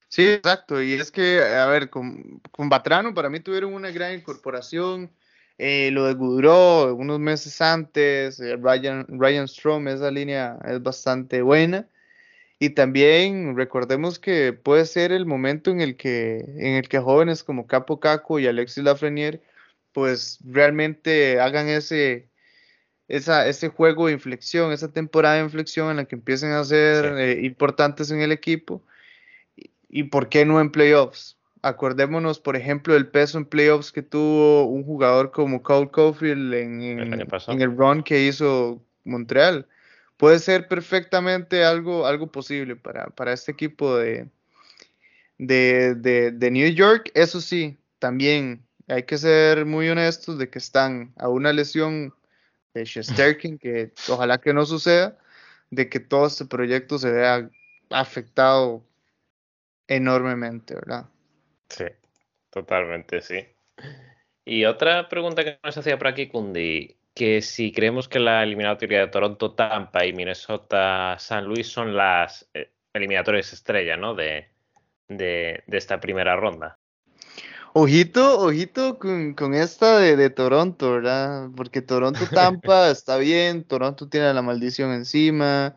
Sí, 0.07 0.27
exacto. 0.27 0.81
Y 0.81 0.93
es 0.93 1.11
que, 1.11 1.41
a 1.43 1.65
ver, 1.67 1.89
con, 1.89 2.41
con 2.51 2.69
Batrano 2.69 3.13
para 3.13 3.29
mí 3.29 3.39
tuvieron 3.39 3.73
una 3.73 3.91
gran 3.91 4.13
incorporación. 4.13 5.11
Eh, 5.57 5.91
lo 5.91 6.05
de 6.05 6.13
Goudreau 6.13 6.95
unos 6.95 7.19
meses 7.19 7.61
antes, 7.61 8.39
eh, 8.39 8.55
Ryan, 8.55 9.05
Ryan 9.09 9.45
Strom, 9.45 9.89
esa 9.89 10.09
línea 10.09 10.57
es 10.65 10.81
bastante 10.81 11.41
buena. 11.41 11.87
Y 12.59 12.71
también 12.71 13.55
recordemos 13.57 14.19
que 14.19 14.53
puede 14.53 14.85
ser 14.85 15.11
el 15.11 15.25
momento 15.25 15.71
en 15.71 15.81
el 15.81 15.97
que, 15.97 16.39
en 16.57 16.75
el 16.75 16.87
que 16.89 16.99
jóvenes 16.99 17.43
como 17.43 17.67
Capo 17.67 17.99
Caco 17.99 18.39
y 18.39 18.47
Alexis 18.47 18.83
Lafreniere, 18.83 19.41
pues 19.93 20.39
realmente 20.45 21.39
hagan 21.39 21.67
ese, 21.69 22.28
esa, 23.09 23.47
ese 23.47 23.69
juego 23.69 24.07
de 24.07 24.13
inflexión, 24.13 24.71
esa 24.71 24.91
temporada 24.91 25.35
de 25.35 25.43
inflexión 25.43 25.89
en 25.89 25.97
la 25.97 26.05
que 26.05 26.15
empiecen 26.15 26.51
a 26.51 26.63
ser 26.63 27.17
eh, 27.17 27.41
importantes 27.43 28.11
en 28.11 28.21
el 28.21 28.31
equipo. 28.31 28.81
Y, 29.89 30.03
por 30.03 30.29
qué 30.29 30.45
no 30.45 30.61
en 30.61 30.71
playoffs? 30.71 31.35
Acordémonos, 31.63 32.39
por 32.39 32.55
ejemplo, 32.55 32.93
del 32.93 33.07
peso 33.07 33.39
en 33.39 33.45
playoffs 33.45 33.91
que 33.91 34.03
tuvo 34.03 34.65
un 34.65 34.83
jugador 34.83 35.31
como 35.31 35.63
Cole 35.63 35.89
Caulfield 35.91 36.53
en, 36.53 36.81
en, 36.81 37.61
el, 37.61 37.75
run 37.75 38.03
que 38.03 38.23
hizo 38.23 38.79
Montreal. 39.03 39.65
Puede 40.17 40.37
ser 40.37 40.67
perfectamente 40.67 41.63
algo, 41.63 42.05
algo 42.05 42.27
posible 42.27 42.75
para, 42.75 43.07
para 43.07 43.33
este 43.33 43.51
equipo 43.51 43.97
de, 43.97 44.27
de, 45.39 45.95
de, 45.95 46.31
de 46.31 46.51
New 46.51 46.69
York. 46.69 47.09
Eso 47.15 47.41
sí, 47.41 47.77
también 47.97 48.61
hay 48.87 49.03
que 49.03 49.17
ser 49.17 49.65
muy 49.65 49.89
honestos 49.89 50.37
de 50.37 50.49
que 50.49 50.59
están 50.59 51.11
a 51.17 51.27
una 51.29 51.51
lesión 51.51 52.13
de 52.73 52.85
Shesterkin, 52.85 53.57
que 53.57 53.91
ojalá 54.09 54.37
que 54.39 54.53
no 54.53 54.65
suceda, 54.65 55.17
de 55.69 55.89
que 55.89 55.99
todo 55.99 56.27
este 56.27 56.45
proyecto 56.45 56.97
se 56.97 57.11
vea 57.11 57.49
afectado 57.89 58.83
enormemente, 59.87 60.75
¿verdad? 60.75 61.05
Sí, 61.69 61.85
totalmente, 62.49 63.21
sí. 63.21 63.45
Y 64.45 64.65
otra 64.65 65.09
pregunta 65.09 65.43
que 65.43 65.59
nos 65.63 65.77
hacía 65.77 65.97
por 65.97 66.07
aquí, 66.07 66.27
Kundi, 66.27 66.97
que 67.13 67.41
si 67.41 67.71
creemos 67.71 68.07
que 68.07 68.19
la 68.19 68.43
eliminatoria 68.43 69.01
de 69.01 69.07
Toronto, 69.07 69.53
Tampa 69.53 70.05
y 70.05 70.13
Minnesota, 70.13 71.17
San 71.19 71.45
Luis 71.45 71.67
son 71.67 71.95
las 71.95 72.49
eh, 72.53 72.71
eliminatorias 72.93 73.53
estrella, 73.53 73.97
¿no? 73.97 74.15
De, 74.15 74.49
de, 75.07 75.63
de 75.67 75.77
esta 75.77 75.99
primera 75.99 76.35
ronda. 76.35 76.78
Ojito, 77.73 78.39
ojito 78.39 78.97
con, 78.97 79.53
esta 79.53 79.99
de, 79.99 80.29
Toronto, 80.31 80.93
¿verdad? 80.93 81.49
Porque 81.55 81.81
Toronto 81.81 82.19
Tampa 82.33 82.89
está 82.89 83.17
bien, 83.17 83.63
Toronto 83.63 84.09
tiene 84.09 84.33
la 84.33 84.41
maldición 84.41 84.91
encima, 84.91 85.75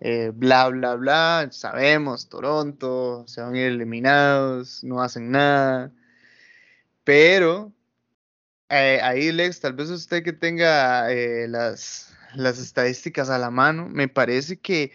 eh, 0.00 0.32
bla, 0.34 0.68
bla, 0.68 0.96
bla, 0.96 1.48
sabemos, 1.50 2.28
Toronto, 2.28 3.24
se 3.26 3.40
van 3.40 3.54
a 3.54 3.58
ir 3.58 3.66
eliminados, 3.66 4.84
no 4.84 5.02
hacen 5.02 5.30
nada. 5.30 5.90
Pero 7.04 7.72
eh, 8.68 9.00
ahí, 9.02 9.32
Lex, 9.32 9.60
tal 9.60 9.72
vez 9.72 9.88
usted 9.88 10.22
que 10.22 10.34
tenga 10.34 11.10
eh, 11.10 11.48
las, 11.48 12.14
las 12.34 12.58
estadísticas 12.58 13.30
a 13.30 13.38
la 13.38 13.50
mano, 13.50 13.88
me 13.88 14.08
parece 14.08 14.58
que 14.58 14.92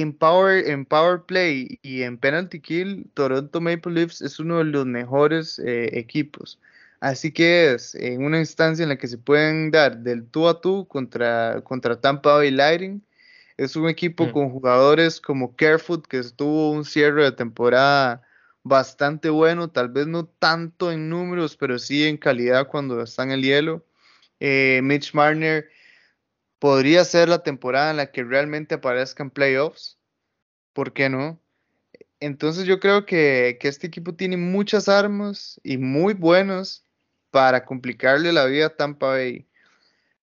en 0.00 0.12
power, 0.12 0.68
en 0.68 0.84
power 0.84 1.22
play 1.22 1.78
y 1.82 2.02
en 2.02 2.18
penalty 2.18 2.60
kill, 2.60 3.08
Toronto 3.14 3.60
Maple 3.60 3.92
Leafs 3.92 4.22
es 4.22 4.38
uno 4.38 4.58
de 4.58 4.64
los 4.64 4.86
mejores 4.86 5.58
eh, 5.58 5.90
equipos. 5.98 6.58
Así 7.00 7.32
que 7.32 7.74
es 7.74 7.94
en 7.94 8.24
una 8.24 8.38
instancia 8.38 8.82
en 8.82 8.88
la 8.88 8.96
que 8.96 9.08
se 9.08 9.18
pueden 9.18 9.70
dar 9.70 9.98
del 9.98 10.26
tú 10.26 10.48
a 10.48 10.60
tú 10.60 10.86
contra, 10.88 11.60
contra 11.62 12.00
Tampa 12.00 12.36
Bay 12.36 12.50
Lightning. 12.50 13.02
Es 13.56 13.76
un 13.76 13.88
equipo 13.88 14.26
mm. 14.26 14.30
con 14.32 14.50
jugadores 14.50 15.20
como 15.20 15.54
Carefoot, 15.54 16.06
que 16.06 16.22
tuvo 16.22 16.70
un 16.70 16.84
cierre 16.84 17.24
de 17.24 17.32
temporada 17.32 18.22
bastante 18.62 19.28
bueno, 19.28 19.70
tal 19.70 19.90
vez 19.90 20.06
no 20.06 20.24
tanto 20.26 20.90
en 20.90 21.10
números, 21.10 21.56
pero 21.56 21.78
sí 21.78 22.06
en 22.06 22.16
calidad 22.16 22.68
cuando 22.68 23.02
está 23.02 23.22
en 23.22 23.32
el 23.32 23.42
hielo. 23.42 23.84
Eh, 24.40 24.80
Mitch 24.82 25.14
Marner 25.14 25.68
podría 26.64 27.04
ser 27.04 27.28
la 27.28 27.42
temporada 27.42 27.90
en 27.90 27.98
la 27.98 28.10
que 28.10 28.24
realmente 28.24 28.76
aparezcan 28.76 29.28
playoffs. 29.28 29.98
¿Por 30.72 30.94
qué 30.94 31.10
no? 31.10 31.38
Entonces 32.20 32.64
yo 32.64 32.80
creo 32.80 33.04
que, 33.04 33.58
este 33.60 33.86
equipo 33.86 34.14
tiene 34.14 34.38
muchas 34.38 34.88
armas 34.88 35.60
y 35.62 35.76
muy 35.76 36.14
buenas 36.14 36.82
para 37.30 37.66
complicarle 37.66 38.32
la 38.32 38.46
vida 38.46 38.68
a 38.68 38.76
Tampa 38.76 39.08
Bay. 39.08 39.46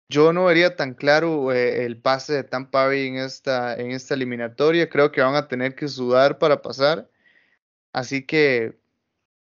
Yo 0.10 0.32
no 0.32 0.46
vería 0.46 0.76
tan 0.76 0.94
claro 0.94 1.52
eh, 1.52 1.86
el 1.86 1.98
pase 1.98 2.34
de 2.34 2.44
Tampa 2.44 2.86
Bay 2.86 3.08
en 3.08 3.16
esta, 3.16 3.76
en 3.76 3.90
esta 3.90 4.14
eliminatoria. 4.14 4.90
Creo 4.90 5.12
que 5.12 5.22
van 5.22 5.34
a 5.34 5.48
tener 5.48 5.74
que 5.74 5.88
sudar 5.88 6.38
para 6.38 6.62
pasar. 6.62 7.10
Así 7.94 8.24
que 8.28 8.78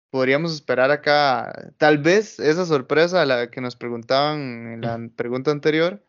podríamos 0.10 0.51
esperar 0.51 0.89
acá, 0.89 1.74
tal 1.77 2.00
vez 2.00 2.39
esa 2.39 2.66
sorpresa 2.66 3.22
a 3.22 3.27
la 3.27 3.51
que 3.51 3.62
nos 3.62 3.75
preguntaban 3.75 4.74
en 4.74 4.82
la 4.82 5.00
pregunta 5.16 5.51
anterior, 5.51 6.01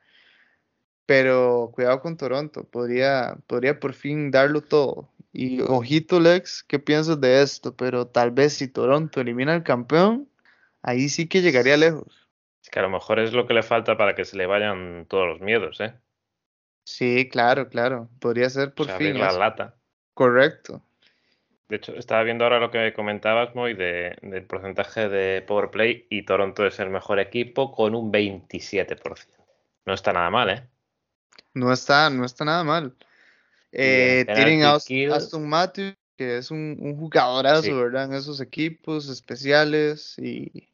pero 1.09 1.71
cuidado 1.73 2.03
con 2.03 2.19
Toronto, 2.19 2.65
podría, 2.65 3.39
podría 3.47 3.81
por 3.81 3.95
fin 3.95 4.31
darlo 4.31 4.61
todo. 4.61 5.09
Y 5.33 5.63
ojito, 5.63 6.21
Lex, 6.21 6.63
¿qué 6.65 6.79
piensas 6.79 7.19
de 7.19 7.41
esto? 7.41 7.75
Pero 7.75 8.09
tal 8.09 8.31
vez 8.31 8.53
si 8.53 8.69
Toronto 8.69 9.23
elimina 9.23 9.55
al 9.55 9.63
campeón, 9.63 10.29
ahí 10.83 11.09
sí 11.09 11.27
que 11.27 11.41
llegaría 11.41 11.79
lejos. 11.79 12.29
Es 12.63 12.69
que 12.69 12.79
a 12.79 12.83
lo 12.83 12.91
mejor 12.91 13.21
es 13.21 13.33
lo 13.33 13.47
que 13.47 13.55
le 13.55 13.63
falta 13.63 13.97
para 13.97 14.15
que 14.15 14.27
se 14.27 14.37
le 14.37 14.45
vayan 14.45 15.07
todos 15.09 15.27
los 15.27 15.41
miedos, 15.41 15.81
¿eh? 15.81 15.95
Sí, 16.85 17.27
claro, 17.31 17.71
claro. 17.71 18.11
Podría 18.21 18.51
ser 18.51 18.75
por 18.75 18.91
fin. 18.99 19.19
la 19.19 19.33
lata. 19.33 19.77
Correcto. 20.13 20.83
De 21.71 21.77
hecho, 21.77 21.95
estaba 21.95 22.23
viendo 22.23 22.45
ahora 22.45 22.61
lo 22.61 22.71
que 22.71 22.93
comentabas, 22.93 23.55
Moy, 23.55 23.73
de, 23.73 24.19
del 24.21 24.45
porcentaje 24.45 25.09
de 25.09 25.41
Power 25.41 25.71
Play 25.71 26.07
y 26.11 26.27
Toronto 26.27 26.67
es 26.67 26.79
el 26.81 26.91
mejor 26.91 27.19
equipo 27.19 27.73
con 27.73 27.95
un 27.95 28.13
27%. 28.13 29.27
No 29.87 29.95
está 29.95 30.13
nada 30.13 30.29
mal, 30.29 30.51
¿eh? 30.51 30.69
No 31.55 31.73
está, 31.73 32.11
no 32.11 32.25
está 32.25 32.45
nada 32.45 32.65
mal. 32.65 32.95
Eh, 33.73 34.25
tienen 34.35 34.63
a 34.63 34.75
Aston 34.75 35.49
Matthews, 35.49 35.95
que 36.17 36.39
es 36.39 36.51
un, 36.51 36.77
un 36.81 36.97
jugadorazo, 36.97 37.77
¿verdad? 37.77 38.05
En 38.05 38.15
esos 38.15 38.41
equipos 38.41 39.09
especiales. 39.09 40.19
Y 40.19 40.69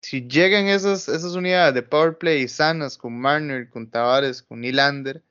si 0.00 0.26
llegan 0.28 0.66
esas, 0.66 1.08
esas 1.08 1.34
unidades 1.34 1.74
de 1.74 1.82
power 1.82 2.18
play 2.18 2.48
sanas 2.48 2.98
con 2.98 3.18
Marner, 3.18 3.68
con 3.68 3.88
Tavares, 3.88 4.42
con 4.42 4.60
Nylander 4.60 5.22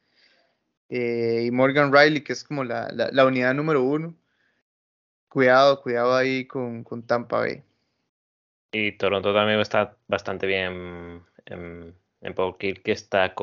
eh, 0.90 1.44
y 1.46 1.52
Morgan 1.52 1.94
Riley, 1.94 2.24
que 2.24 2.34
es 2.34 2.44
como 2.44 2.64
la, 2.64 2.90
la, 2.92 3.26
unidad 3.26 3.54
número 3.54 3.84
uno, 3.84 4.16
cuidado, 5.28 5.82
cuidado 5.82 6.16
ahí 6.16 6.46
con, 6.46 6.84
con 6.84 7.04
Tampa 7.04 7.40
Bay. 7.40 7.64
Y 8.72 8.94
Toronto 8.94 9.34
también 9.34 9.60
está 9.60 9.96
bastante 10.08 10.48
bien. 10.48 11.24
En 11.46 11.96
en 12.28 12.34
Paul 12.34 12.58
Kill 12.58 12.82
que 12.84 12.92
está, 12.92 13.34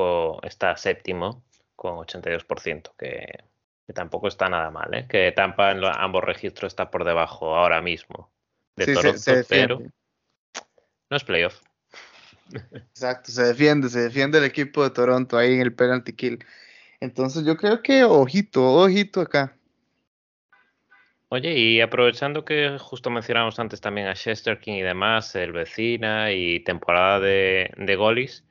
está 0.43 0.77
séptimo 0.77 1.43
con 1.75 1.97
82%, 1.97 2.93
que, 2.97 3.45
que 3.87 3.93
tampoco 3.93 4.29
está 4.29 4.49
nada 4.49 4.71
mal, 4.71 4.95
¿eh? 4.95 5.07
que 5.09 5.33
Tampa 5.33 5.73
en 5.73 5.83
ambos 5.85 6.23
registros 6.23 6.73
está 6.73 6.91
por 6.91 7.05
debajo 7.05 7.57
ahora 7.57 7.81
mismo 7.81 8.31
de 8.77 8.95
Toronto, 8.95 9.33
pero 9.49 9.81
no 11.11 11.17
es 11.17 11.25
playoff. 11.25 11.61
Exacto, 12.75 13.33
se 13.33 13.43
defiende, 13.43 13.89
se 13.89 14.01
defiende 14.01 14.39
el 14.39 14.45
equipo 14.45 14.83
de 14.83 14.91
Toronto 14.91 15.39
ahí 15.39 15.55
en 15.55 15.61
el 15.61 15.75
penalty 15.75 16.13
kill. 16.13 16.45
Entonces 17.01 17.45
yo 17.45 17.57
creo 17.57 17.83
que 17.83 18.05
ojito, 18.05 18.63
ojito 18.63 19.21
acá. 19.23 19.57
Oye, 21.29 21.59
y 21.59 21.81
aprovechando 21.81 22.45
que 22.45 22.77
justo 22.79 23.11
mencionamos 23.11 23.59
antes 23.59 23.81
también 23.81 24.07
a 24.07 24.15
Chester 24.15 24.61
King 24.61 24.75
y 24.75 24.83
demás, 24.83 25.35
el 25.35 25.53
vecina 25.53 26.33
y 26.33 26.61
temporada 26.61 27.19
de, 27.19 27.73
de 27.77 27.97
golis, 27.97 28.45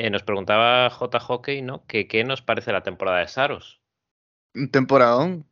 Eh, 0.00 0.10
nos 0.10 0.22
preguntaba 0.22 0.88
J. 0.90 1.18
Hockey, 1.18 1.60
¿no? 1.60 1.84
Que 1.86 2.06
qué 2.06 2.22
nos 2.22 2.40
parece 2.40 2.70
la 2.70 2.84
temporada 2.84 3.18
de 3.18 3.26
Saros. 3.26 3.80
Un 4.54 4.70
temporadón. 4.70 5.44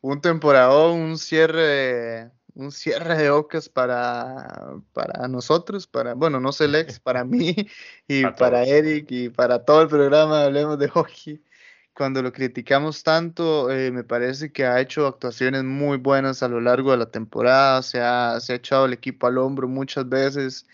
Un 0.00 0.22
temporadón, 0.22 0.98
un 0.98 1.18
cierre, 1.18 2.30
un 2.54 2.72
cierre 2.72 3.14
de 3.18 3.28
ocas 3.28 3.68
para, 3.68 4.76
para 4.94 5.28
nosotros, 5.28 5.86
para, 5.86 6.14
bueno, 6.14 6.40
no 6.40 6.50
sé 6.52 6.66
Lex, 6.66 6.98
para 6.98 7.24
mí 7.24 7.54
y 8.08 8.24
para, 8.24 8.64
Eric 8.64 9.10
y 9.10 9.28
para 9.28 9.66
todo 9.66 9.82
el 9.82 9.88
programa 9.88 10.44
Hablemos 10.44 10.78
de 10.78 10.88
Hockey. 10.88 11.44
Cuando 11.92 12.22
lo 12.22 12.32
criticamos 12.32 13.02
tanto, 13.02 13.70
eh, 13.70 13.90
me 13.90 14.02
parece 14.02 14.50
que 14.50 14.64
ha 14.64 14.80
hecho 14.80 15.06
actuaciones 15.06 15.62
muy 15.62 15.98
buenas 15.98 16.42
a 16.42 16.48
lo 16.48 16.58
largo 16.58 16.92
de 16.92 16.96
la 16.96 17.10
temporada, 17.10 17.82
se 17.82 18.00
ha, 18.00 18.40
se 18.40 18.54
ha 18.54 18.56
echado 18.56 18.86
el 18.86 18.94
equipo 18.94 19.26
al 19.26 19.36
hombro 19.36 19.68
muchas 19.68 20.08
veces, 20.08 20.66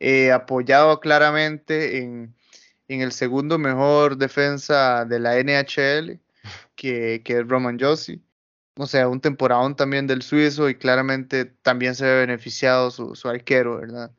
eh, 0.00 0.32
apoyado 0.32 1.00
claramente 1.00 1.98
en, 1.98 2.34
en, 2.88 3.00
el 3.02 3.12
segundo 3.12 3.58
mejor 3.58 4.16
defensa 4.16 5.04
de 5.04 5.20
la 5.20 5.38
NHL, 5.38 6.20
que, 6.76 7.22
que 7.24 7.38
es 7.38 7.48
Roman 7.48 7.78
Josi. 7.78 8.22
O 8.76 8.86
sea, 8.86 9.08
un 9.08 9.20
temporadón 9.20 9.76
también 9.76 10.06
del 10.06 10.22
suizo 10.22 10.68
y 10.70 10.74
claramente 10.76 11.44
también 11.44 11.94
se 11.94 12.06
ve 12.06 12.20
beneficiado 12.20 12.90
su, 12.90 13.14
su 13.14 13.28
arquero, 13.28 13.78
¿verdad? 13.78 14.12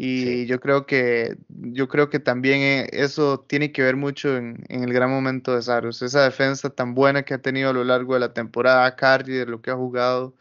Y 0.00 0.46
yo 0.46 0.60
creo 0.60 0.86
que 0.86 1.36
yo 1.48 1.88
creo 1.88 2.08
que 2.08 2.20
también 2.20 2.60
eh, 2.62 2.88
eso 2.92 3.40
tiene 3.40 3.72
que 3.72 3.82
ver 3.82 3.96
mucho 3.96 4.36
en, 4.36 4.64
en, 4.68 4.84
el 4.84 4.92
gran 4.92 5.10
momento 5.10 5.54
de 5.56 5.62
Saros, 5.62 6.02
esa 6.02 6.22
defensa 6.22 6.70
tan 6.70 6.94
buena 6.94 7.24
que 7.24 7.34
ha 7.34 7.42
tenido 7.42 7.70
a 7.70 7.72
lo 7.72 7.82
largo 7.82 8.14
de 8.14 8.20
la 8.20 8.32
temporada, 8.32 8.94
Cardi, 8.94 9.32
de 9.32 9.46
lo 9.46 9.60
que 9.60 9.72
ha 9.72 9.76
jugado. 9.76 10.36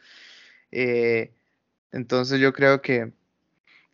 Eh, 0.72 1.34
entonces 1.92 2.40
yo 2.40 2.54
creo 2.54 2.82
que, 2.82 3.14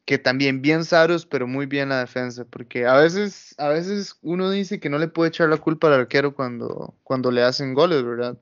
que 0.06 0.18
también 0.18 0.62
bien 0.62 0.84
Saros, 0.84 1.26
pero 1.26 1.48
muy 1.48 1.66
bien 1.66 1.90
la 1.90 2.00
defensa, 2.00 2.46
porque 2.46 2.86
a 2.86 2.98
veces, 2.98 3.56
a 3.58 3.70
veces 3.70 4.18
uno 4.22 4.50
dice 4.50 4.80
que 4.80 4.90
no 4.90 4.98
le 4.98 5.08
puede 5.08 5.30
echar 5.30 5.50
la 5.50 5.58
culpa 5.58 5.88
al 5.88 5.94
arquero 5.94 6.36
cuando, 6.36 6.94
cuando 7.04 7.32
le 7.32 7.44
hacen 7.44 7.74
goles, 7.74 8.04
¿verdad? 8.04 8.38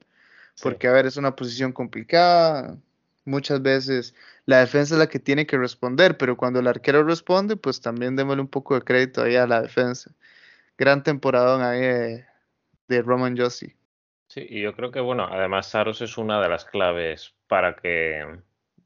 Porque, 0.61 0.87
a 0.87 0.91
ver, 0.91 1.05
es 1.05 1.17
una 1.17 1.35
posición 1.35 1.71
complicada, 1.71 2.77
muchas 3.25 3.61
veces 3.61 4.15
la 4.45 4.59
defensa 4.59 4.95
es 4.95 4.99
la 4.99 5.07
que 5.07 5.19
tiene 5.19 5.45
que 5.45 5.57
responder, 5.57 6.17
pero 6.17 6.35
cuando 6.35 6.59
el 6.59 6.67
arquero 6.67 7.03
responde, 7.03 7.55
pues 7.55 7.81
también 7.81 8.15
démosle 8.15 8.41
un 8.41 8.47
poco 8.47 8.75
de 8.75 8.81
crédito 8.81 9.23
ahí 9.23 9.35
a 9.35 9.47
la 9.47 9.61
defensa. 9.61 10.11
Gran 10.77 11.03
temporada 11.03 11.69
ahí 11.69 12.23
de, 12.87 13.01
Roman 13.03 13.37
Josi. 13.37 13.73
Sí, 14.27 14.45
y 14.49 14.61
yo 14.61 14.73
creo 14.75 14.91
que, 14.91 14.99
bueno, 14.99 15.27
además 15.29 15.67
Saros 15.67 16.01
es 16.01 16.17
una 16.17 16.41
de 16.41 16.49
las 16.49 16.65
claves 16.65 17.33
para 17.47 17.75
que, 17.75 18.25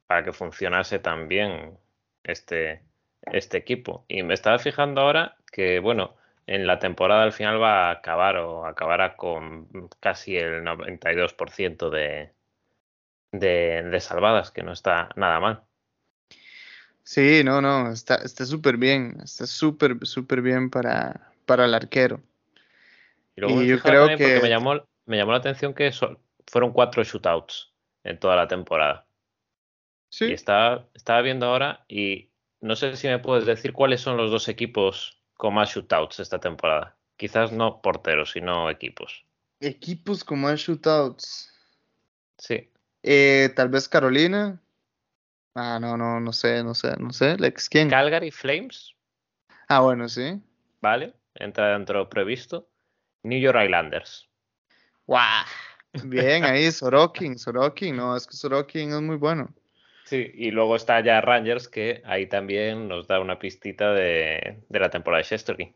para 0.07 0.23
que 0.23 0.33
funcionase 0.33 0.99
también 0.99 1.77
este, 2.25 2.81
este 3.21 3.57
equipo. 3.57 4.05
Y 4.07 4.23
me 4.23 4.33
estaba 4.33 4.59
fijando 4.59 5.01
ahora 5.01 5.37
que, 5.51 5.79
bueno, 5.79 6.15
en 6.47 6.67
la 6.67 6.79
temporada 6.79 7.23
al 7.23 7.33
final 7.33 7.61
va 7.61 7.87
a 7.87 7.91
acabar 7.91 8.37
o 8.37 8.65
acabará 8.65 9.15
con 9.15 9.67
casi 9.99 10.37
el 10.37 10.63
92% 10.63 11.89
de, 11.89 12.31
de, 13.31 13.83
de, 13.83 13.99
salvadas, 13.99 14.51
que 14.51 14.63
no 14.63 14.71
está 14.71 15.09
nada 15.15 15.39
mal. 15.39 15.63
Sí, 17.03 17.43
no, 17.43 17.61
no, 17.61 17.91
está 17.91 18.27
súper 18.27 18.77
bien, 18.77 19.17
está 19.23 19.45
súper, 19.45 19.97
súper 20.05 20.41
bien 20.41 20.69
para, 20.69 21.31
para 21.45 21.65
el 21.65 21.73
arquero. 21.73 22.21
Y, 23.35 23.67
yo 23.67 23.79
creo 23.79 24.07
que... 24.17 24.39
Me 24.41 24.49
llamó, 24.49 24.81
me 25.05 25.17
llamó 25.17 25.31
la 25.31 25.39
atención 25.39 25.73
que 25.73 25.91
fueron 26.47 26.71
cuatro 26.71 27.03
shootouts 27.03 27.71
en 28.03 28.19
toda 28.19 28.35
la 28.35 28.47
temporada. 28.47 29.04
Sí. 30.15 30.27
Y 30.27 30.31
estaba, 30.31 30.87
estaba 30.93 31.21
viendo 31.21 31.45
ahora 31.45 31.83
y 31.89 32.29
no 32.61 32.77
sé 32.77 32.95
si 32.95 33.05
me 33.09 33.19
puedes 33.19 33.45
decir 33.45 33.73
cuáles 33.73 33.99
son 33.99 34.15
los 34.15 34.31
dos 34.31 34.47
equipos 34.47 35.21
con 35.33 35.53
más 35.53 35.75
shootouts 35.75 36.21
esta 36.21 36.39
temporada. 36.39 36.95
Quizás 37.17 37.51
no 37.51 37.81
porteros, 37.81 38.31
sino 38.31 38.69
equipos. 38.69 39.25
Equipos 39.59 40.23
con 40.23 40.39
más 40.39 40.61
shootouts. 40.61 41.53
Sí. 42.37 42.71
Eh, 43.03 43.51
tal 43.57 43.67
vez 43.67 43.89
Carolina. 43.89 44.61
Ah, 45.53 45.79
no, 45.81 45.97
no, 45.97 46.21
no 46.21 46.31
sé, 46.31 46.63
no 46.63 46.75
sé, 46.75 46.95
no 46.97 47.11
sé. 47.11 47.35
Lex, 47.37 47.67
¿quién? 47.67 47.89
Calgary 47.89 48.31
Flames. 48.31 48.95
Ah, 49.67 49.81
bueno, 49.81 50.07
sí. 50.07 50.41
Vale, 50.79 51.13
entra 51.33 51.73
dentro 51.73 52.09
previsto. 52.09 52.69
New 53.23 53.41
York 53.41 53.57
Islanders. 53.61 54.29
¡Guau! 55.07 55.45
Bien, 56.05 56.45
ahí 56.45 56.71
Sorokin, 56.71 57.37
Sorokin, 57.37 57.97
no, 57.97 58.15
es 58.15 58.25
que 58.25 58.37
Sorokin 58.37 58.93
es 58.93 59.01
muy 59.01 59.17
bueno. 59.17 59.53
Sí, 60.05 60.31
y 60.35 60.51
luego 60.51 60.75
está 60.75 61.03
ya 61.03 61.19
Rangers, 61.19 61.67
que 61.67 62.03
ahí 62.05 62.27
también 62.27 62.87
nos 62.87 63.07
da 63.07 63.19
una 63.19 63.39
pistita 63.39 63.91
de, 63.91 64.63
la 64.69 64.91
temporada 64.91 65.23
de 65.23 65.29
Chesterkin. 65.29 65.75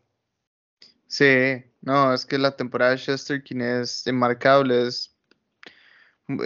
Sí, 1.08 1.64
no, 1.82 2.14
es 2.14 2.28
que 2.28 2.38
la 2.38 2.56
temporada 2.56 2.92
de 2.92 2.98
Chesterkin 2.98 3.62
es 3.62 4.06
enmarcable, 4.06 4.88
es 4.88 5.16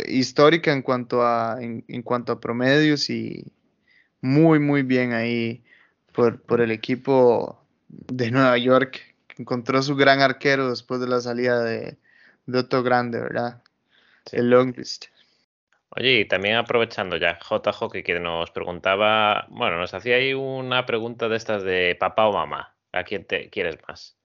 histórica 0.08 0.72
en 0.72 0.82
cuanto 0.82 1.24
a, 1.24 1.58
en, 1.60 2.02
cuanto 2.04 2.32
a 2.32 2.40
promedios 2.40 3.10
y 3.10 3.52
muy, 4.22 4.60
muy 4.60 4.84
bien 4.84 5.12
ahí 5.12 5.62
por, 6.14 6.42
por 6.42 6.62
el 6.62 6.72
equipo 6.72 7.62
de 7.90 8.32
Nueva 8.32 8.58
York, 8.58 9.02
que 9.28 9.42
encontró 9.42 9.84
su 9.84 9.98
gran 9.98 10.22
arquero 10.22 10.70
después 10.70 11.02
de 11.02 11.08
la 11.08 11.20
salida 11.20 11.62
de, 11.62 11.98
de 12.46 12.60
Otto 12.60 12.82
Grande, 12.82 13.20
¿verdad? 13.20 13.62
El 14.32 14.50
Longest. 14.50 15.08
Oye, 15.96 16.22
y 16.22 16.26
también 16.26 16.56
aprovechando 16.56 17.18
ya, 17.18 17.38
JJ 17.38 18.04
que 18.04 18.20
nos 18.20 18.50
preguntaba, 18.50 19.46
bueno, 19.50 19.78
nos 19.78 19.94
hacía 19.94 20.16
ahí 20.16 20.34
una 20.34 20.88
pregunta 20.88 21.30
de 21.30 21.36
estas 21.36 21.64
de 21.64 21.96
papá 22.00 22.26
o 22.26 22.34
mamá, 22.34 22.76
¿a 22.92 23.04
quién 23.04 23.26
te 23.26 23.52
quieres 23.52 23.78
más? 23.88 24.18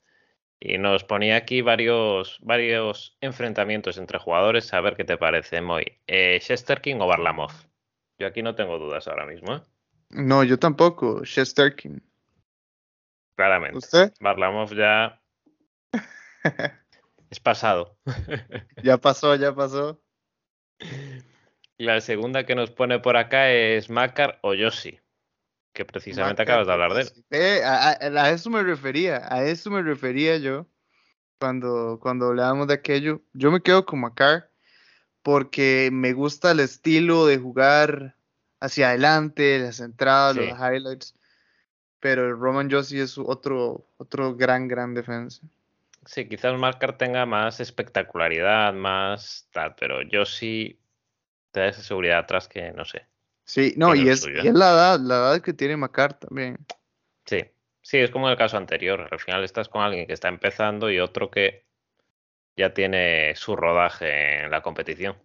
Y 0.58 0.78
nos 0.78 1.04
ponía 1.04 1.36
aquí 1.36 1.60
varios, 1.60 2.38
varios 2.40 3.18
enfrentamientos 3.20 3.98
entre 3.98 4.18
jugadores, 4.18 4.72
a 4.72 4.80
ver 4.80 4.96
qué 4.96 5.04
te 5.04 5.18
parece, 5.18 5.60
Moy. 5.60 5.84
Eh, 6.06 6.40
King 6.82 6.96
o 7.00 7.06
Barlamov? 7.06 7.52
Yo 8.18 8.26
aquí 8.26 8.42
no 8.42 8.54
tengo 8.54 8.78
dudas 8.78 9.06
ahora 9.06 9.26
mismo, 9.26 9.56
¿eh? 9.56 9.60
No, 10.08 10.42
yo 10.44 10.58
tampoco, 10.58 11.22
King. 11.76 12.00
Claramente. 13.36 13.76
¿Usted? 13.76 14.12
Barlamov 14.20 14.74
ya 14.74 15.20
es 17.30 17.40
pasado. 17.40 17.98
ya 18.82 18.96
pasó, 18.96 19.36
ya 19.36 19.54
pasó. 19.54 20.00
La 21.78 22.00
segunda 22.00 22.44
que 22.44 22.56
nos 22.56 22.72
pone 22.72 22.98
por 22.98 23.16
acá 23.16 23.52
es 23.52 23.88
Macar 23.88 24.40
o 24.42 24.52
Yoshi, 24.52 24.98
que 25.72 25.84
precisamente 25.84 26.42
acabas 26.42 26.66
de 26.66 26.72
hablar 26.72 26.92
de 26.92 27.02
él. 27.02 27.08
Eh, 27.30 27.62
a, 27.64 28.30
eso 28.30 28.50
me 28.50 28.64
refería, 28.64 29.32
a 29.32 29.44
eso 29.44 29.70
me 29.70 29.80
refería 29.80 30.38
yo 30.38 30.66
cuando, 31.38 32.00
cuando 32.02 32.26
hablábamos 32.26 32.66
de 32.66 32.74
aquello. 32.74 33.22
Yo 33.32 33.52
me 33.52 33.62
quedo 33.62 33.86
con 33.86 34.00
Macar 34.00 34.50
porque 35.22 35.90
me 35.92 36.14
gusta 36.14 36.50
el 36.50 36.58
estilo 36.58 37.26
de 37.26 37.38
jugar 37.38 38.16
hacia 38.58 38.88
adelante, 38.88 39.60
las 39.60 39.78
entradas, 39.78 40.34
los 40.34 40.48
highlights. 40.48 41.14
Pero 42.00 42.26
el 42.26 42.38
Roman 42.38 42.68
Josie 42.68 43.02
es 43.02 43.18
otro, 43.18 43.86
otro 43.98 44.34
gran, 44.34 44.66
gran 44.66 44.94
defensa. 44.94 45.42
Sí, 46.06 46.28
quizás 46.28 46.58
Macar 46.58 46.98
tenga 46.98 47.24
más 47.24 47.60
espectacularidad, 47.60 48.72
más 48.72 49.48
tal, 49.52 49.76
pero 49.76 50.00
Josie 50.10 50.76
te 51.50 51.60
da 51.60 51.68
esa 51.68 51.82
seguridad 51.82 52.18
atrás 52.18 52.48
que 52.48 52.72
no 52.72 52.84
sé. 52.84 53.06
Sí, 53.44 53.74
no, 53.76 53.94
y 53.94 54.08
es, 54.08 54.26
y 54.26 54.46
es, 54.46 54.54
la 54.54 54.72
edad, 54.72 55.00
la 55.00 55.16
edad 55.16 55.40
que 55.40 55.54
tiene 55.54 55.76
Macar 55.76 56.18
también. 56.18 56.58
Sí, 57.24 57.44
sí, 57.80 57.96
es 57.96 58.10
como 58.10 58.28
el 58.28 58.36
caso 58.36 58.58
anterior. 58.58 59.08
Al 59.10 59.18
final 59.18 59.42
estás 59.42 59.68
con 59.70 59.82
alguien 59.82 60.06
que 60.06 60.12
está 60.12 60.28
empezando 60.28 60.90
y 60.90 60.98
otro 60.98 61.30
que 61.30 61.64
ya 62.56 62.74
tiene 62.74 63.34
su 63.36 63.56
rodaje 63.56 64.44
en 64.44 64.50
la 64.50 64.60
competición. 64.60 65.16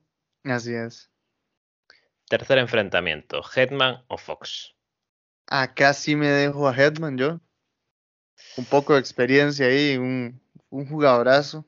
Así 0.46 0.74
es. 0.74 1.12
Tercer 2.30 2.60
enfrentamiento, 2.60 3.42
Headman 3.56 4.06
o 4.08 4.18
Fox. 4.18 4.74
Acá 5.48 5.94
sí 5.94 6.16
me 6.16 6.30
dejo 6.30 6.68
a 6.68 6.76
Headman 6.76 7.18
yo. 7.18 7.42
Un 8.56 8.66
poco 8.66 8.94
de 8.94 9.00
experiencia 9.00 9.66
ahí, 9.66 9.98
un, 9.98 10.42
un 10.70 10.88
jugadorazo. 10.88 11.66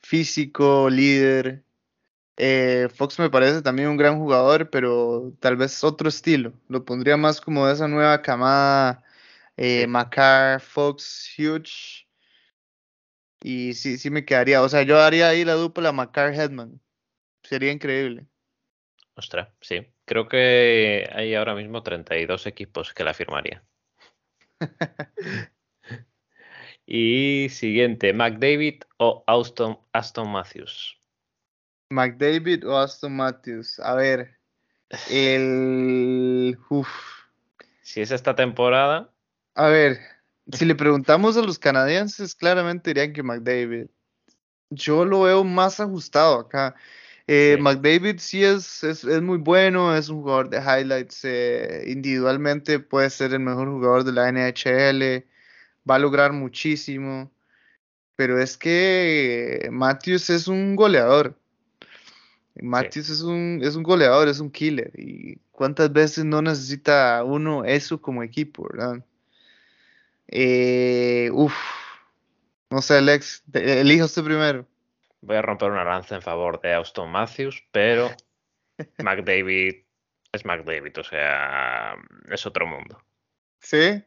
Físico, 0.00 0.88
líder, 0.88 1.64
eh, 2.36 2.88
Fox 2.94 3.18
me 3.18 3.30
parece 3.30 3.62
también 3.62 3.88
un 3.88 3.96
gran 3.96 4.18
jugador, 4.18 4.70
pero 4.70 5.32
tal 5.40 5.56
vez 5.56 5.84
otro 5.84 6.08
estilo. 6.08 6.52
Lo 6.68 6.84
pondría 6.84 7.16
más 7.16 7.40
como 7.40 7.66
de 7.66 7.74
esa 7.74 7.88
nueva 7.88 8.22
camada. 8.22 9.02
Eh, 9.56 9.86
Macar, 9.86 10.60
Fox, 10.60 11.32
Huge. 11.38 12.06
Y 13.42 13.74
sí, 13.74 13.98
sí 13.98 14.10
me 14.10 14.24
quedaría. 14.24 14.62
O 14.62 14.68
sea, 14.68 14.82
yo 14.82 15.00
haría 15.00 15.28
ahí 15.28 15.44
la 15.44 15.54
dupla 15.54 15.92
Macar 15.92 16.34
Headman. 16.34 16.80
Sería 17.42 17.72
increíble. 17.72 18.26
Ostras, 19.16 19.48
sí. 19.60 19.86
Creo 20.06 20.28
que 20.28 21.08
hay 21.12 21.34
ahora 21.34 21.54
mismo 21.54 21.82
32 21.82 22.46
equipos 22.46 22.92
que 22.92 23.04
la 23.04 23.14
firmaría. 23.14 23.64
y 26.86 27.48
siguiente, 27.50 28.12
McDavid 28.12 28.82
o 28.98 29.24
Aston, 29.26 29.78
Aston 29.92 30.30
Matthews. 30.30 30.98
McDavid 31.94 32.66
o 32.66 32.76
Aston 32.76 33.16
Matthews. 33.16 33.78
A 33.80 33.94
ver, 33.94 34.36
el. 35.10 36.58
Uf. 36.68 36.88
Si 37.82 38.00
es 38.00 38.10
esta 38.10 38.34
temporada. 38.34 39.10
A 39.54 39.68
ver, 39.68 40.00
Si 40.52 40.64
le 40.64 40.74
preguntamos 40.74 41.36
a 41.36 41.42
los 41.42 41.58
canadienses, 41.58 42.34
claramente 42.34 42.90
dirían 42.90 43.12
que 43.12 43.22
McDavid. 43.22 43.86
Yo 44.70 45.04
lo 45.04 45.22
veo 45.22 45.44
más 45.44 45.80
ajustado 45.80 46.40
acá. 46.40 46.74
Eh, 47.26 47.56
McDavid 47.60 48.18
sí 48.18 48.44
es, 48.44 48.84
es, 48.84 49.04
muy 49.22 49.38
bueno, 49.38 49.96
es 49.96 50.08
un 50.10 50.22
jugador 50.22 50.50
de 50.50 50.58
highlights. 50.58 51.24
Eh, 51.24 51.84
individualmente 51.86 52.80
puede 52.80 53.10
ser 53.10 53.32
el 53.32 53.40
mejor 53.40 53.68
jugador 53.70 54.04
de 54.04 54.12
la 54.12 54.28
NHL, 54.30 55.24
va 55.88 55.96
a 55.96 55.98
lograr 55.98 56.32
muchísimo. 56.32 57.32
Pero 58.16 58.40
es 58.40 58.56
que 58.58 59.68
Matthews 59.72 60.30
es 60.30 60.48
un 60.48 60.76
goleador. 60.76 61.38
Matthews 62.56 63.10
es, 63.10 63.22
un, 63.22 63.60
es 63.62 63.74
un 63.74 63.82
goleador, 63.82 64.28
es 64.28 64.40
un 64.40 64.50
killer. 64.50 64.92
¿Y 64.94 65.36
cuántas 65.50 65.92
veces 65.92 66.24
no 66.24 66.40
necesita 66.42 67.22
uno 67.24 67.64
eso 67.64 68.00
como 68.00 68.22
equipo, 68.22 68.68
verdad? 68.70 69.04
Eh, 70.28 71.30
uf, 71.32 71.54
no 72.70 72.80
sé, 72.80 72.98
Alex, 72.98 73.42
elijo 73.52 74.06
usted 74.06 74.24
primero 74.24 74.66
voy 75.24 75.36
a 75.36 75.42
romper 75.42 75.70
una 75.70 75.84
lanza 75.84 76.14
en 76.14 76.22
favor 76.22 76.60
de 76.60 76.74
Austin 76.74 77.10
Matthews, 77.10 77.62
pero 77.72 78.10
McDavid 78.98 79.76
es 80.32 80.44
McDavid, 80.44 80.98
o 80.98 81.04
sea, 81.04 81.94
es 82.30 82.46
otro 82.46 82.66
mundo. 82.66 83.00
Sí. 83.60 84.02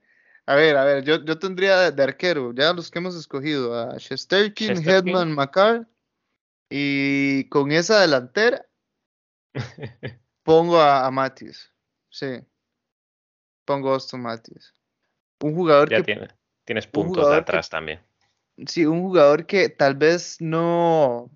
A 0.45 0.55
ver, 0.55 0.77
a 0.77 0.85
ver, 0.85 1.03
yo, 1.03 1.23
yo 1.25 1.39
tendría 1.39 1.91
de 1.91 2.03
arquero, 2.03 2.53
ya 2.53 2.71
los 2.73 2.89
que 2.89 2.99
hemos 2.99 3.15
escogido, 3.15 3.77
a 3.77 3.97
Shesterkin, 3.97 4.77
Hedman, 4.77 5.33
McCarr, 5.33 5.85
y 6.69 7.47
con 7.49 7.71
esa 7.71 8.01
delantera 8.01 8.65
pongo 10.43 10.79
a, 10.79 11.09
Matthews. 11.11 11.73
Sí. 12.09 12.39
Pongo 13.65 13.89
a 13.89 13.93
Austin 13.93 14.21
Matthews. 14.21 14.73
Un 15.41 15.55
jugador 15.55 15.89
ya 15.89 16.01
que... 16.01 16.27
tienes 16.65 16.87
puntos 16.87 17.29
de 17.29 17.35
atrás 17.35 17.69
también 17.69 17.99
sí, 18.65 18.85
un 18.85 19.01
jugador 19.01 19.45
que 19.45 19.69
tal 19.69 19.95
vez 19.95 20.37
no, 20.39 21.29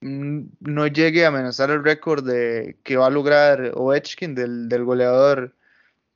no 0.00 0.86
llegue 0.86 1.24
a 1.24 1.28
amenazar 1.28 1.70
el 1.70 1.82
récord 1.84 2.26
de 2.26 2.76
que 2.84 2.96
va 2.96 3.06
a 3.06 3.10
lograr 3.10 3.72
Ovechkin 3.74 4.34
del, 4.34 4.68
del 4.68 4.84
goleador 4.84 5.54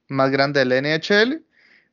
más 0.09 0.31
grande 0.31 0.65
del 0.65 0.83
NHL, 0.83 1.45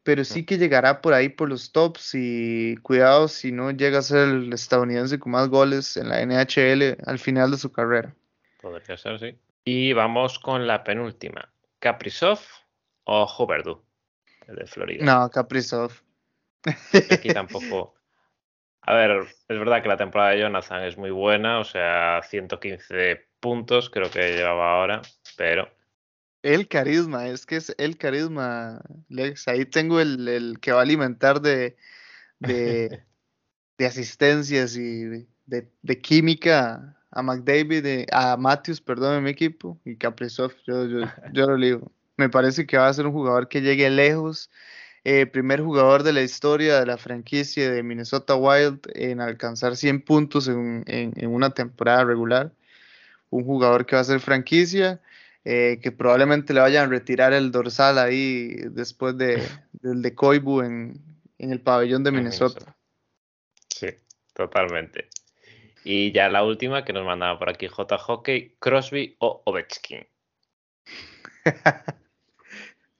pero 0.04 0.24
sí 0.24 0.46
que 0.46 0.58
llegará 0.58 1.02
por 1.02 1.14
ahí 1.14 1.30
por 1.30 1.50
los 1.50 1.72
tops 1.72 2.12
y 2.14 2.78
cuidado 2.78 3.28
si 3.28 3.52
no 3.52 3.72
llega 3.72 4.00
a 4.00 4.04
ser 4.04 4.30
el 4.30 4.54
estadounidense 4.54 5.20
con 5.20 5.34
más 5.34 5.50
goles 5.50 5.98
en 5.98 6.10
la 6.10 6.26
NHL 6.26 6.98
al 7.06 7.20
final 7.20 7.52
de 7.52 7.58
su 7.58 7.72
carrera. 7.72 8.16
Podría 8.62 8.98
ser, 8.98 9.20
sí. 9.20 9.38
Y 9.64 9.94
vamos 9.94 10.40
con 10.40 10.68
la 10.68 10.84
penúltima. 10.84 11.52
¿Kaprizov 11.80 12.40
o 13.04 13.28
Huberdu? 13.38 13.82
El 14.48 14.56
de 14.56 14.66
Florida. 14.66 15.06
No, 15.06 15.30
Kaprizov. 15.30 15.92
Aquí 17.12 17.30
tampoco. 17.34 17.96
A 18.82 18.94
ver, 18.94 19.28
es 19.48 19.60
verdad 19.60 19.84
que 19.84 19.90
la 19.90 19.98
temporada 19.98 20.32
de 20.32 20.40
Jonathan 20.40 20.84
es 20.84 20.98
muy 20.98 21.12
buena, 21.12 21.60
o 21.60 21.64
sea, 21.64 22.22
115 22.24 23.28
puntos 23.40 23.90
creo 23.90 24.10
que 24.10 24.36
llevaba 24.36 24.72
ahora, 24.72 25.02
pero... 25.38 25.70
El 26.42 26.68
carisma, 26.68 27.28
es 27.28 27.46
que 27.46 27.58
es 27.58 27.74
el 27.78 27.98
carisma, 27.98 28.82
Lex. 29.10 29.48
Ahí 29.48 29.66
tengo 29.66 30.00
el, 30.00 30.58
que 30.62 30.72
va 30.72 30.80
a 30.80 30.84
alimentar 30.84 31.42
de, 31.42 31.76
de, 32.40 33.04
asistencias 33.86 34.76
y 34.76 35.28
de, 35.46 36.02
química 36.02 36.98
a 37.12 37.22
McDavid, 37.22 38.06
a 38.12 38.38
Matthews, 38.38 38.82
perdón, 38.82 39.18
en 39.18 39.24
mi 39.24 39.32
equipo, 39.32 39.80
y 39.84 39.96
Kaprizov, 39.96 40.54
yo, 40.66 40.86
yo, 40.86 41.00
yo 41.34 41.48
lo 41.48 41.58
digo. 41.58 41.92
Me 42.18 42.30
parece 42.30 42.66
que 42.66 42.78
va 42.78 42.88
a 42.88 42.94
ser 42.94 43.06
un 43.06 43.14
jugador 43.14 43.48
que 43.48 43.62
llegue 43.62 43.90
lejos 43.90 44.50
eh, 45.06 45.26
primer 45.26 45.62
jugador 45.62 46.04
de 46.04 46.12
la 46.12 46.22
historia 46.22 46.80
de 46.80 46.86
la 46.86 46.98
franquicia 46.98 47.72
de 47.72 47.84
Minnesota 47.84 48.36
Wild 48.36 48.82
en 48.96 49.22
alcanzar 49.22 49.78
100 49.78 50.02
puntos 50.02 50.48
en, 50.48 50.84
una 51.28 51.52
temporada 51.52 52.04
regular. 52.04 52.52
Un 53.30 53.46
jugador 53.46 53.86
que 53.86 53.96
va 53.96 54.02
a 54.02 54.06
ser 54.06 54.20
franquicia, 54.20 55.02
eh, 55.46 55.80
que 55.82 55.92
probablemente 55.92 56.54
le 56.54 56.60
vayan 56.60 56.88
a 56.88 56.90
retirar 56.90 57.34
el 57.34 57.52
dorsal 57.52 57.98
ahí 57.98 58.56
después 58.72 59.18
de, 59.18 59.42
del 59.72 60.02
de 60.02 60.16
Koibu 60.16 60.62
en, 60.62 61.02
el 61.38 61.62
pabellón 61.62 62.04
de 62.04 62.12
Minnesota. 62.12 62.76
Sí, 63.70 63.88
totalmente. 64.34 65.10
Y 65.86 66.12
ya 66.12 66.28
la 66.28 66.44
última 66.44 66.84
que 66.84 66.92
nos 66.92 67.06
mandaba 67.06 67.40
por 67.40 67.50
aquí 67.50 67.68
J. 67.68 67.98
Hockey, 67.98 68.56
Crosby 68.60 69.16
o 69.20 69.42
Ovechkin. 69.46 70.06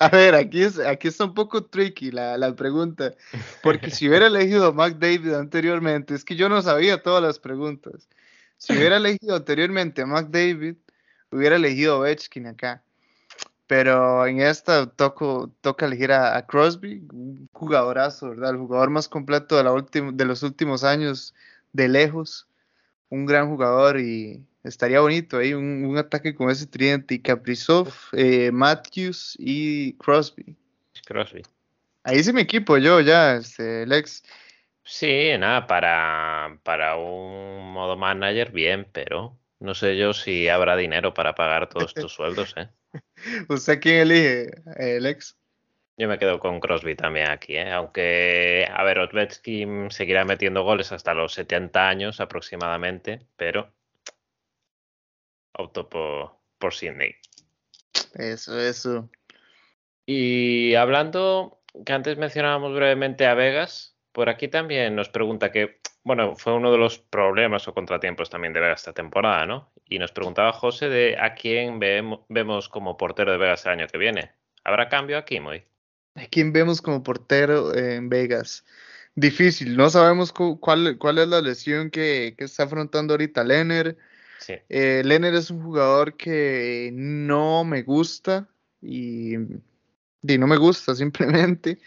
A 0.02 0.08
ver, 0.08 0.34
aquí, 0.34 0.64
es, 0.64 0.80
aquí 0.80 1.10
está 1.10 1.26
un 1.26 1.34
poco 1.34 1.66
tricky 1.66 2.10
la, 2.12 2.38
la 2.38 2.56
pregunta, 2.56 3.16
porque 3.62 3.92
si 3.92 4.08
hubiera 4.08 4.28
elegido 4.28 4.68
a 4.68 4.72
McDavid 4.72 5.34
anteriormente, 5.34 6.16
es 6.16 6.24
que 6.24 6.38
yo 6.38 6.48
no 6.48 6.62
sabía 6.62 7.04
todas 7.04 7.22
las 7.22 7.38
preguntas. 7.38 8.08
Si 8.56 8.72
hubiera 8.72 8.96
elegido 8.96 9.36
anteriormente 9.36 10.02
a 10.02 10.06
McDavid, 10.06 10.78
hubiera 11.32 11.56
elegido 11.56 11.96
a 11.96 12.00
Ovechkin 12.00 12.48
acá. 12.48 12.84
Pero 13.68 14.26
en 14.26 14.42
esta 14.42 14.88
toco, 14.88 15.52
toca 15.62 15.86
elegir 15.86 16.12
a, 16.12 16.44
Crosby, 16.48 17.08
un 17.14 17.48
jugadorazo, 17.54 18.30
¿verdad? 18.30 18.52
El 18.52 18.58
jugador 18.58 18.90
más 18.90 19.08
completo 19.08 19.58
de, 19.58 19.64
la 19.64 20.12
de 20.12 20.26
los 20.26 20.42
últimos 20.42 20.84
años, 20.84 21.36
de 21.72 21.88
lejos. 21.88 22.48
Un 23.10 23.28
gran 23.28 23.48
jugador 23.48 24.00
y 24.00 24.44
estaría 24.64 25.00
bonito 25.02 25.38
ahí 25.38 25.54
un, 25.54 25.98
ataque 25.98 26.34
con 26.34 26.50
ese 26.50 26.66
tridente 26.66 27.16
y 27.16 27.20
Kaprizov, 27.20 27.94
eh, 28.14 28.52
Matthews 28.52 29.36
y 29.40 29.94
Crosby. 29.94 30.56
Crosby. 31.06 31.44
Ahí 32.04 32.24
sí 32.24 32.34
mi 32.34 32.42
equipo 32.42 32.78
yo 32.78 33.02
ya, 33.02 33.36
este, 33.36 33.86
Lex. 33.86 34.24
Sí, 34.84 35.32
nada, 35.38 35.68
para, 35.68 36.58
para 36.64 36.98
un 36.98 37.72
modo 37.72 37.96
manager 37.96 38.52
bien, 38.52 38.88
pero 38.92 39.38
no 39.60 39.76
sé 39.76 39.98
yo 39.98 40.14
si 40.14 40.48
habrá 40.48 40.76
dinero 40.76 41.14
para 41.14 41.36
pagar 41.36 41.70
todos 41.70 41.94
tus 41.94 42.14
sueldos, 42.14 42.56
¿eh? 42.58 42.70
¿Usted 43.50 43.80
quién 43.80 43.98
elige, 43.98 44.50
eh, 44.78 45.00
Lex? 45.00 45.38
Yo 45.98 46.08
me 46.08 46.18
quedo 46.18 46.40
con 46.40 46.62
Crosby 46.62 46.96
también 46.96 47.30
aquí, 47.30 47.58
¿eh? 47.58 47.72
aunque, 47.72 48.66
a 48.72 48.84
ver, 48.84 49.00
Ovechkin 49.00 49.92
seguirá 49.92 50.24
metiendo 50.24 50.64
goles 50.64 50.94
hasta 50.94 51.14
los 51.14 51.34
70 51.34 51.90
años 51.90 52.22
aproximadamente, 52.22 53.28
pero 53.36 53.74
optó 55.52 55.90
por, 55.90 56.38
por 56.58 56.74
Sydney. 56.74 57.16
Eso, 58.14 58.58
eso. 58.58 59.10
Y 60.06 60.74
hablando, 60.76 61.62
que 61.86 61.94
antes 61.94 62.18
mencionábamos 62.18 62.74
brevemente 62.74 63.26
a 63.26 63.34
Vegas, 63.34 63.98
por 64.14 64.30
aquí 64.30 64.48
también 64.48 64.96
nos 64.96 65.10
pregunta 65.10 65.52
que, 65.52 65.82
bueno, 66.04 66.36
fue 66.36 66.54
uno 66.54 66.72
de 66.72 66.78
los 66.78 67.00
problemas 67.00 67.68
o 67.68 67.74
contratiempos 67.74 68.30
también 68.30 68.54
de 68.54 68.60
Vegas 68.60 68.82
esta 68.82 68.94
temporada, 68.94 69.46
¿no? 69.46 69.72
Y 69.86 70.00
nos 70.00 70.12
preguntaba 70.12 70.54
José 70.54 70.90
de 70.90 71.18
a 71.20 71.34
quién 71.36 71.80
vemos, 71.80 72.70
como 72.70 72.98
portero 72.98 73.32
de 73.32 73.38
Vegas 73.38 73.66
el 73.66 73.74
año 73.74 73.88
que 73.88 73.98
viene. 73.98 74.32
¿Habrá 74.64 74.90
cambio 74.90 75.18
aquí, 75.18 75.40
Moy? 75.40 75.64
¿A 76.16 76.26
quién 76.26 76.54
vemos 76.54 76.82
como 76.82 77.04
portero 77.04 77.76
en 77.76 78.10
Vegas? 78.10 78.66
Difícil, 79.16 79.76
no 79.76 79.90
sabemos 79.90 80.32
cuál, 80.32 80.98
cuál 80.98 81.18
es 81.18 81.28
la 81.28 81.42
lesión 81.42 81.90
que, 81.90 82.36
que 82.38 82.46
está 82.46 82.64
afrontando 82.64 83.14
ahorita 83.14 83.44
Lenner. 83.44 83.98
Sí. 84.40 84.54
Eh, 84.70 85.04
es 85.06 85.52
un 85.52 85.62
jugador 85.62 86.16
que 86.16 86.92
no 86.94 87.66
me 87.66 87.84
gusta 87.84 88.48
y, 88.82 89.36
no 90.22 90.48
me 90.48 90.58
gusta 90.58 90.96
simplemente. 90.96 91.80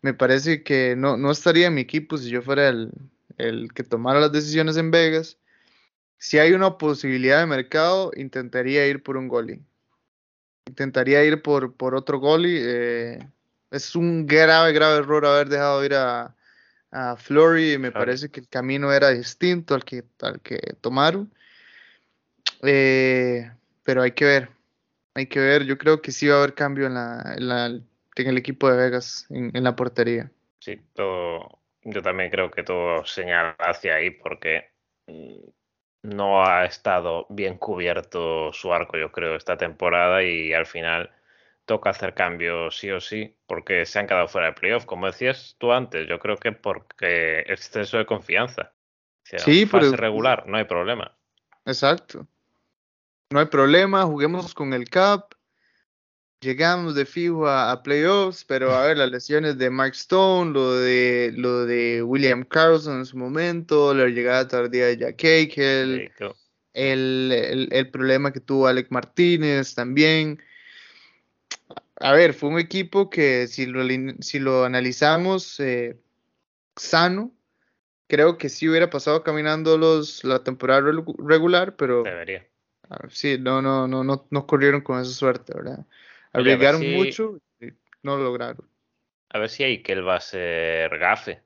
Me 0.00 0.14
parece 0.14 0.62
que 0.62 0.96
no, 0.96 1.16
no, 1.16 1.30
estaría 1.30 1.68
en 1.68 1.74
mi 1.74 1.82
equipo 1.82 2.16
si 2.16 2.30
yo 2.30 2.42
fuera 2.42 2.68
el, 2.68 2.90
que 3.36 3.84
tomara 3.84 4.20
las 4.20 4.32
decisiones 4.32 4.76
en 4.76 4.90
Vegas. 4.90 5.38
Si 6.18 6.38
hay 6.38 6.52
una 6.52 6.78
posibilidad 6.78 7.40
de 7.40 7.46
mercado, 7.46 8.12
intentaría 8.14 8.86
ir 8.86 9.02
por 9.02 9.16
un 9.16 9.28
goalie. 9.28 9.60
Intentaría 10.66 11.24
ir 11.24 11.42
por, 11.42 11.74
por 11.74 11.94
otro 11.94 12.20
goalie. 12.20 12.60
Eh, 12.62 13.18
es 13.72 13.96
un 13.96 14.26
grave, 14.26 14.72
grave 14.72 14.98
error 14.98 15.26
haber 15.26 15.48
dejado 15.48 15.84
ir 15.84 15.94
a, 15.94 16.36
a 16.92 17.16
Flory. 17.16 17.78
Me 17.78 17.90
parece 17.90 18.30
que 18.30 18.40
el 18.40 18.48
camino 18.48 18.92
era 18.92 19.10
distinto 19.10 19.74
al 19.74 19.84
que, 19.84 20.04
al 20.20 20.40
que 20.40 20.58
tomaron. 20.80 21.32
Eh, 22.62 23.50
pero 23.82 24.02
hay 24.02 24.12
que 24.12 24.24
ver, 24.24 24.50
hay 25.14 25.26
que 25.26 25.40
ver. 25.40 25.64
Yo 25.64 25.78
creo 25.78 26.00
que 26.00 26.12
sí 26.12 26.28
va 26.28 26.36
a 26.36 26.38
haber 26.38 26.54
cambio 26.54 26.86
en, 26.86 26.94
la, 26.94 27.34
en, 27.36 27.48
la, 27.48 27.66
en 27.66 27.82
el 28.28 28.38
equipo 28.38 28.70
de 28.70 28.76
Vegas, 28.76 29.26
en, 29.30 29.50
en, 29.54 29.64
la 29.64 29.74
portería. 29.74 30.30
Sí, 30.60 30.80
todo, 30.94 31.58
yo 31.84 32.02
también 32.02 32.30
creo 32.30 32.50
que 32.50 32.62
todo 32.62 33.04
señala 33.04 33.56
hacia 33.58 33.96
ahí 33.96 34.10
porque 34.10 34.70
mm, 35.06 35.38
no 36.02 36.44
ha 36.44 36.64
estado 36.64 37.26
bien 37.30 37.58
cubierto 37.58 38.52
su 38.52 38.72
arco, 38.72 38.96
yo 38.96 39.12
creo, 39.12 39.36
esta 39.36 39.56
temporada 39.56 40.22
y 40.22 40.52
al 40.52 40.66
final 40.66 41.10
toca 41.64 41.90
hacer 41.90 42.14
cambios 42.14 42.76
sí 42.76 42.90
o 42.90 43.00
sí 43.00 43.36
porque 43.46 43.86
se 43.86 43.98
han 43.98 44.06
quedado 44.06 44.28
fuera 44.28 44.48
de 44.48 44.54
playoff. 44.54 44.84
Como 44.84 45.06
decías 45.06 45.56
tú 45.58 45.72
antes, 45.72 46.08
yo 46.08 46.18
creo 46.18 46.36
que 46.36 46.52
porque 46.52 47.40
exceso 47.46 47.98
de 47.98 48.06
confianza. 48.06 48.72
sí, 49.22 49.66
fase 49.66 49.96
regular, 49.96 50.46
no 50.46 50.58
hay 50.58 50.64
problema. 50.64 51.16
Exacto 51.64 52.26
no 53.32 53.40
hay 53.40 53.46
problema, 53.46 54.04
juguemos 54.04 54.54
con 54.54 54.72
el 54.72 54.88
cap. 54.88 55.32
Llegamos 56.42 56.94
de 56.94 57.06
fijo 57.06 57.48
a, 57.48 57.82
playoffs, 57.82 58.44
pero 58.44 58.72
a 58.72 58.86
ver, 58.86 58.98
las 58.98 59.10
lesiones 59.10 59.56
de 59.56 59.70
Mark 59.70 59.92
Stone, 59.92 60.52
lo 60.52 60.74
de, 60.74 61.32
lo 61.34 61.64
de 61.64 62.02
William 62.02 62.44
Carlson 62.44 62.98
en 62.98 63.06
su 63.06 63.16
momento, 63.16 63.94
la 63.94 64.06
llegada 64.06 64.46
tardía 64.48 64.86
de 64.86 64.98
Jack 64.98 65.24
Eichel, 65.24 66.12
el, 66.74 67.68
el, 67.70 67.90
problema 67.90 68.32
que 68.32 68.40
tuvo 68.40 68.66
Alec 68.66 68.90
Martínez 68.90 69.74
también. 69.74 70.42
A 71.96 72.12
ver, 72.12 72.34
fue 72.34 72.48
un 72.50 72.58
equipo 72.58 73.08
que 73.08 73.46
si 73.46 73.66
lo, 73.66 73.82
si 74.20 74.40
lo 74.40 74.64
analizamos 74.64 75.60
eh, 75.60 75.96
sano, 76.74 77.32
creo 78.08 78.36
que 78.36 78.48
sí 78.48 78.68
hubiera 78.68 78.90
pasado 78.90 79.22
caminando 79.22 79.78
los, 79.78 80.24
la 80.24 80.42
temporada 80.42 80.82
regular, 81.18 81.76
pero... 81.76 82.02
Debería. 82.02 82.44
sí, 83.10 83.38
no, 83.38 83.62
no, 83.62 83.86
no, 83.86 84.02
no, 84.02 84.26
no 84.28 84.46
corrieron 84.46 84.80
con 84.80 85.00
esa 85.00 85.12
suerte, 85.12 85.52
¿verdad? 85.54 85.86
Arriesgaron 86.32 86.90
mucho 86.92 87.38
y 87.60 87.66
no 88.02 88.16
lo 88.16 88.24
lograron. 88.24 88.68
A 89.30 89.38
ver 89.38 89.48
si 89.48 89.64
hay 89.64 89.82
que 89.82 89.92
él 89.92 90.06
va 90.06 90.16
a 90.16 90.20
ser 90.20 90.98
gafe. 90.98 91.42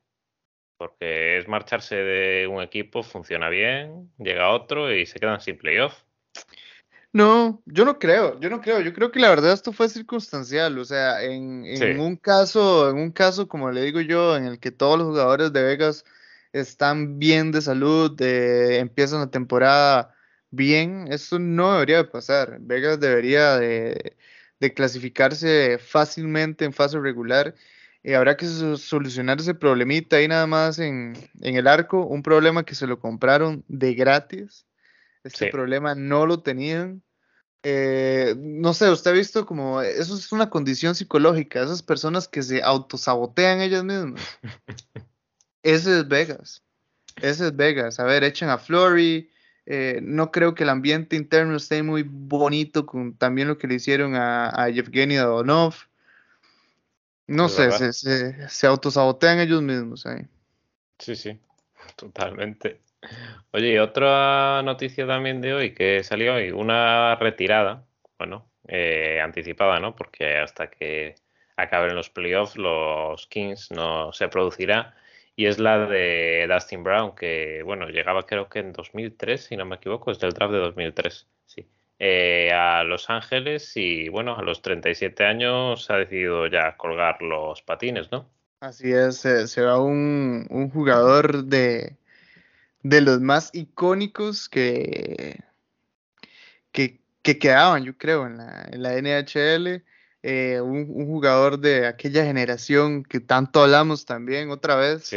Porque 0.77 1.39
es 1.39 1.49
marcharse 1.49 1.97
de 1.97 2.47
un 2.47 2.63
equipo, 2.63 3.03
funciona 3.03 3.49
bien, 3.49 4.11
llega 4.19 4.51
otro 4.51 4.93
y 4.93 5.07
se 5.07 5.19
quedan 5.19 5.41
sin 5.41 5.57
playoff. 5.57 5.95
No, 7.13 7.63
yo 7.65 7.87
no 7.87 7.99
creo, 7.99 8.39
yo 8.41 8.51
no 8.51 8.61
creo, 8.61 8.83
yo 8.83 8.93
creo 8.93 9.11
que 9.11 9.21
la 9.21 9.31
verdad 9.31 9.55
esto 9.55 9.73
fue 9.73 9.89
circunstancial, 9.89 10.79
o 10.79 10.85
sea, 10.85 11.23
en, 11.23 11.65
un 11.99 12.17
caso, 12.17 12.91
en 12.91 12.99
un 12.99 13.11
caso, 13.11 13.49
como 13.49 13.71
le 13.71 13.81
digo 13.81 14.03
yo, 14.03 14.37
en 14.37 14.45
el 14.45 14.61
que 14.61 14.71
todos 14.71 14.99
los 14.99 15.09
jugadores 15.09 15.51
de 15.51 15.63
Vegas 15.63 16.05
están 16.53 17.19
bien 17.19 17.53
de 17.53 17.63
salud, 17.63 18.21
empiezan 18.21 19.21
la 19.21 19.31
temporada 19.31 20.15
bien, 20.51 21.07
eso 21.11 21.39
no 21.39 21.73
debería 21.73 21.99
de 21.99 22.05
pasar. 22.05 22.59
Vegas 22.61 23.01
debería 23.01 23.57
de, 23.57 24.19
de 24.61 24.75
clasificarse 24.75 25.79
fácilmente 25.79 26.65
en 26.65 26.73
fase 26.73 26.99
regular. 26.99 27.55
Y 28.03 28.13
habrá 28.13 28.37
que 28.37 28.47
solucionar 28.47 29.41
ese 29.41 29.55
problemita 29.55 30.17
ahí 30.17 30.29
nada 30.29 30.47
más 30.47 30.79
en, 30.79 31.15
el 31.41 31.67
arco, 31.67 32.07
un 32.07 32.23
problema 32.23 32.65
que 32.65 32.77
se 32.77 32.87
lo 32.87 33.01
compraron 33.01 33.65
de 33.67 33.95
gratis. 33.95 34.65
Este 35.25 35.51
problema 35.51 35.97
no 35.97 36.25
lo 36.25 36.41
tenían. 36.41 37.03
Eh, 37.65 38.37
no 38.39 38.75
sé, 38.75 38.89
usted 38.91 39.11
ha 39.11 39.15
visto 39.15 39.45
como 39.45 39.83
eso 39.83 40.15
es 40.15 40.31
una 40.31 40.51
condición 40.51 40.95
psicológica, 40.95 41.61
esas 41.61 41.83
personas 41.83 42.29
que 42.29 42.45
se 42.45 42.63
autosabotean 42.63 43.61
ellas 43.61 43.83
mismas. 43.83 44.23
Ese 45.65 45.99
es 45.99 46.07
Vegas. 46.07 46.63
Ese 47.17 47.47
es 47.47 47.57
Vegas. 47.57 47.99
A 47.99 48.05
ver, 48.05 48.23
echen 48.23 48.51
a 48.51 48.59
Flory, 48.59 49.29
eh, 49.67 49.99
no 50.01 50.31
creo 50.31 50.55
que 50.55 50.63
el 50.63 50.69
ambiente 50.69 51.17
interno 51.17 51.57
esté 51.57 51.83
muy 51.83 52.05
bonito 52.05 52.87
con 52.87 53.17
también 53.17 53.49
lo 53.49 53.59
que 53.59 53.67
le 53.67 53.75
hicieron 53.75 54.15
a, 54.15 54.49
a 54.51 54.69
Yevgeny 54.69 55.17
Donov. 55.17 55.75
No 57.27 57.49
sé, 57.49 57.73
se, 57.73 57.93
se, 57.93 58.49
se, 58.49 58.67
autosabotean 58.69 59.41
ellos 59.41 59.61
mismos 59.61 60.07
ahí. 60.07 60.25
Sí, 61.01 61.17
sí, 61.17 61.41
totalmente. 61.97 62.81
Oye, 63.51 63.81
otra 63.81 64.63
noticia 64.63 65.07
también 65.07 65.41
de 65.41 65.53
hoy 65.53 65.75
que 65.75 66.05
salió 66.05 66.35
hoy, 66.35 66.53
una 66.53 67.17
retirada, 67.17 67.85
bueno, 68.19 68.49
eh, 68.69 69.21
anticipada, 69.21 69.81
¿no? 69.81 69.97
Porque 69.97 70.37
hasta 70.37 70.71
que 70.71 71.17
acaben 71.57 71.97
los 71.97 72.09
playoffs, 72.09 72.57
los 72.57 73.27
Kings 73.27 73.73
no 73.73 74.13
se 74.13 74.29
producirá 74.29 74.95
y 75.37 75.47
es 75.47 75.59
la 75.59 75.87
de 75.87 76.49
Dustin 76.51 76.83
Brown, 76.83 77.15
que 77.15 77.63
bueno, 77.63 77.89
llegaba 77.89 78.25
creo 78.25 78.49
que 78.49 78.61
en 78.61 78.73
2003, 78.73 79.45
si 79.45 79.57
no 79.57 79.67
me 79.67 79.77
equivoco, 79.77 80.11
es 80.11 80.19
del 80.19 80.33
draft 80.33 80.55
de 80.55 80.59
2003, 80.61 81.27
sí, 81.45 81.69
eh, 81.99 82.51
a 82.53 82.83
Los 82.85 83.11
Ángeles 83.11 83.73
y 83.77 84.09
bueno, 84.09 84.37
a 84.37 84.43
los 84.43 84.63
37 84.63 85.25
años 85.25 85.91
ha 85.91 85.99
decidido 85.99 86.47
ya 86.47 86.77
colgar 86.79 87.21
los 87.21 87.61
patines, 87.63 88.11
¿no? 88.11 88.31
Así 88.61 88.91
es, 88.91 89.19
se, 89.19 89.63
va 89.63 89.79
un, 89.79 90.47
un, 90.49 90.71
jugador 90.71 91.45
de, 91.45 91.99
de 92.83 93.01
los 93.03 93.21
más 93.21 93.51
icónicos 93.53 94.49
que, 94.49 95.39
que, 96.73 96.99
que 97.21 97.39
quedaban, 97.39 97.85
yo 97.85 97.99
creo, 97.99 98.27
en 98.27 98.39
la, 98.39 98.67
en 98.73 98.83
la 98.83 98.95
NHL. 98.95 99.85
Eh, 100.29 100.61
un, 100.61 101.07
jugador 101.07 101.61
de 101.61 101.87
aquella 101.87 102.25
generación 102.25 103.05
que 103.05 103.21
tanto 103.21 103.63
hablamos 103.63 104.07
también 104.07 104.51
otra 104.51 104.75
vez, 104.75 105.09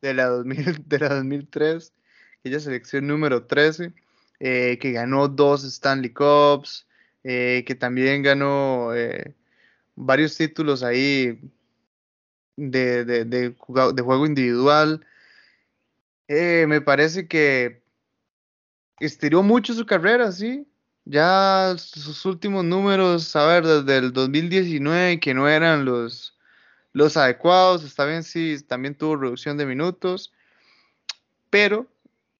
de, 0.00 0.14
la 0.14 0.24
2000, 0.28 0.84
de 0.88 0.98
la 1.00 1.16
2003, 1.16 1.92
aquella 2.40 2.60
selección 2.60 3.06
número 3.06 3.44
13, 3.44 3.92
eh, 4.40 4.78
que 4.80 4.92
ganó 4.92 5.28
dos 5.28 5.64
Stanley 5.64 6.14
Cups, 6.14 6.86
eh, 7.24 7.62
que 7.66 7.74
también 7.74 8.22
ganó 8.22 8.88
varios 9.96 10.34
títulos 10.34 10.82
ahí 10.82 11.38
de, 12.56 13.04
de, 13.04 13.26
de, 13.26 13.54
juego 13.58 14.24
individual. 14.24 15.04
me 16.26 16.80
parece 16.80 17.28
que 17.28 17.82
estiró 18.98 19.42
mucho 19.42 19.74
su 19.74 19.84
carrera, 19.84 20.32
sí, 20.32 20.66
ya 21.04 21.74
sus 21.78 22.24
últimos 22.24 22.64
números, 22.64 23.34
a 23.36 23.46
ver, 23.46 23.66
desde 23.66 23.98
el 23.98 24.12
2019 24.12 25.20
que 25.20 25.34
no 25.34 25.48
eran 25.48 25.84
los, 25.84 26.36
los 26.92 27.16
adecuados, 27.16 27.84
está 27.84 28.04
bien, 28.06 28.22
sí, 28.22 28.56
también 28.66 28.94
tuvo 28.94 29.16
reducción 29.16 29.56
de 29.58 29.66
minutos, 29.66 30.32
pero 31.50 31.86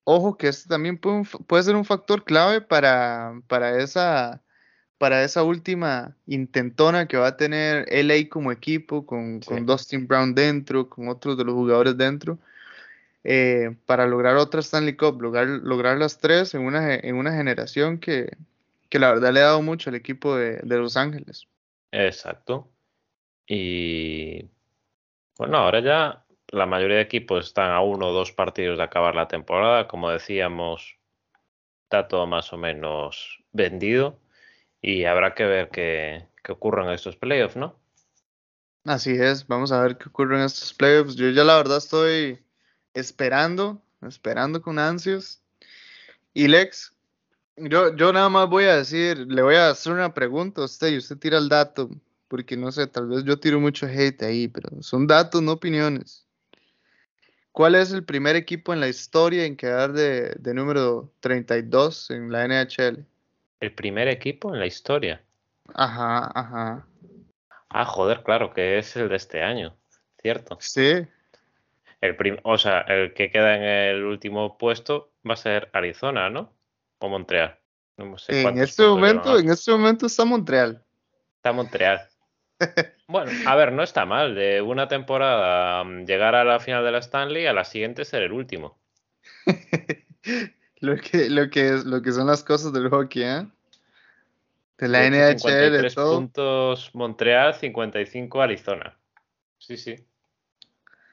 ojo 0.04 0.36
que 0.36 0.48
este 0.48 0.68
también 0.68 0.98
puede, 0.98 1.24
puede 1.46 1.62
ser 1.62 1.76
un 1.76 1.84
factor 1.84 2.24
clave 2.24 2.60
para, 2.60 3.40
para, 3.48 3.78
esa, 3.82 4.42
para 4.98 5.24
esa 5.24 5.42
última 5.42 6.16
intentona 6.26 7.06
que 7.06 7.16
va 7.16 7.28
a 7.28 7.36
tener 7.36 7.86
LA 7.90 8.28
como 8.30 8.52
equipo, 8.52 9.04
con, 9.06 9.40
con 9.40 9.66
Dustin 9.66 10.06
Brown 10.06 10.34
dentro, 10.34 10.88
con 10.88 11.08
otros 11.08 11.36
de 11.36 11.44
los 11.44 11.54
jugadores 11.54 11.96
dentro. 11.96 12.38
Eh, 13.26 13.74
para 13.86 14.06
lograr 14.06 14.36
otra 14.36 14.60
Stanley 14.60 14.96
Cup, 14.96 15.20
lograr, 15.22 15.46
lograr 15.48 15.96
las 15.96 16.18
tres 16.18 16.54
en 16.54 16.60
una, 16.62 16.94
en 16.94 17.16
una 17.16 17.32
generación 17.32 17.98
que, 17.98 18.36
que 18.94 19.00
la 19.00 19.10
verdad 19.10 19.32
le 19.32 19.40
ha 19.40 19.46
dado 19.46 19.60
mucho 19.60 19.90
al 19.90 19.96
equipo 19.96 20.36
de, 20.36 20.60
Los 20.64 20.96
Ángeles. 20.96 21.48
Exacto. 21.90 22.70
Y 23.44 24.48
bueno, 25.36 25.58
ahora 25.58 25.80
ya 25.80 26.24
la 26.52 26.66
mayoría 26.66 26.98
de 26.98 27.02
equipos 27.02 27.46
están 27.46 27.72
a 27.72 27.80
uno 27.80 28.10
o 28.10 28.12
dos 28.12 28.30
partidos 28.30 28.78
de 28.78 28.84
acabar 28.84 29.16
la 29.16 29.26
temporada. 29.26 29.88
Como 29.88 30.10
decíamos, 30.10 30.96
está 31.82 32.06
todo 32.06 32.28
más 32.28 32.52
o 32.52 32.56
menos 32.56 33.42
vendido 33.50 34.20
y 34.80 35.06
habrá 35.06 35.34
que 35.34 35.44
ver 35.44 35.70
qué, 35.70 36.28
qué 36.44 36.52
ocurre 36.52 36.84
en 36.84 36.90
estos 36.90 37.16
playoffs, 37.16 37.56
¿no? 37.56 37.76
Así 38.84 39.10
es, 39.10 39.48
vamos 39.48 39.72
a 39.72 39.82
ver 39.82 39.98
qué 39.98 40.08
ocurre 40.08 40.36
en 40.36 40.44
estos 40.44 40.72
playoffs. 40.72 41.16
Yo 41.16 41.30
ya 41.30 41.42
la 41.42 41.56
verdad 41.56 41.78
estoy 41.78 42.38
esperando, 42.92 43.82
esperando 44.02 44.62
con 44.62 44.78
ansias. 44.78 45.42
Y 46.32 46.46
Lex, 46.46 46.93
yo, 47.56 47.94
yo 47.96 48.12
nada 48.12 48.28
más 48.28 48.48
voy 48.48 48.64
a 48.64 48.76
decir, 48.76 49.18
le 49.18 49.42
voy 49.42 49.54
a 49.56 49.70
hacer 49.70 49.92
una 49.92 50.12
pregunta 50.12 50.62
a 50.62 50.64
usted 50.64 50.88
y 50.88 50.98
usted 50.98 51.18
tira 51.18 51.38
el 51.38 51.48
dato, 51.48 51.90
porque 52.28 52.56
no 52.56 52.72
sé, 52.72 52.86
tal 52.86 53.08
vez 53.08 53.24
yo 53.24 53.38
tiro 53.38 53.60
mucho 53.60 53.86
hate 53.86 54.22
ahí, 54.22 54.48
pero 54.48 54.82
son 54.82 55.06
datos, 55.06 55.42
no 55.42 55.52
opiniones. 55.52 56.26
¿Cuál 57.52 57.76
es 57.76 57.92
el 57.92 58.04
primer 58.04 58.34
equipo 58.34 58.72
en 58.72 58.80
la 58.80 58.88
historia 58.88 59.44
en 59.44 59.56
quedar 59.56 59.92
de, 59.92 60.34
de 60.40 60.54
número 60.54 61.12
32 61.20 62.10
en 62.10 62.32
la 62.32 62.44
NHL? 62.44 63.06
¿El 63.60 63.72
primer 63.72 64.08
equipo 64.08 64.52
en 64.52 64.58
la 64.58 64.66
historia? 64.66 65.22
Ajá, 65.72 66.32
ajá. 66.34 66.86
Ah, 67.68 67.84
joder, 67.84 68.22
claro, 68.22 68.52
que 68.52 68.78
es 68.78 68.96
el 68.96 69.08
de 69.08 69.16
este 69.16 69.42
año, 69.42 69.76
¿cierto? 70.20 70.58
Sí. 70.60 71.06
El 72.00 72.40
o 72.42 72.58
sea, 72.58 72.80
el 72.82 73.14
que 73.14 73.30
queda 73.30 73.56
en 73.56 73.62
el 73.62 74.04
último 74.04 74.58
puesto 74.58 75.12
va 75.28 75.34
a 75.34 75.36
ser 75.36 75.70
Arizona, 75.72 76.28
¿no? 76.30 76.52
O 77.04 77.08
Montreal. 77.08 77.58
No 77.96 78.18
sé 78.18 78.42
en 78.42 78.58
este 78.58 78.82
momento, 78.82 79.38
en 79.38 79.50
este 79.50 79.70
momento 79.70 80.06
está 80.06 80.24
Montreal. 80.24 80.82
Está 81.36 81.52
Montreal. 81.52 82.08
bueno, 83.08 83.30
a 83.46 83.54
ver, 83.54 83.72
no 83.72 83.82
está 83.82 84.04
mal. 84.06 84.34
De 84.34 84.62
una 84.62 84.88
temporada 84.88 85.84
mm, 85.84 86.06
llegar 86.06 86.34
a 86.34 86.44
la 86.44 86.58
final 86.60 86.84
de 86.84 86.92
la 86.92 86.98
Stanley, 86.98 87.46
a 87.46 87.52
la 87.52 87.64
siguiente 87.64 88.04
ser 88.04 88.22
el 88.22 88.32
último. 88.32 88.78
lo 90.80 90.96
que, 90.96 91.30
lo 91.30 91.50
que 91.50 91.68
es, 91.74 91.84
lo 91.84 92.02
que 92.02 92.12
son 92.12 92.26
las 92.26 92.42
cosas 92.42 92.72
del 92.72 92.88
hockey, 92.88 93.22
¿eh? 93.22 93.46
De 94.78 94.88
la 94.88 95.08
NHL. 95.08 95.38
53 95.38 95.94
puntos 95.94 96.90
Montreal, 96.94 97.54
55 97.54 98.42
Arizona. 98.42 98.98
Sí, 99.58 99.76
sí. 99.76 99.94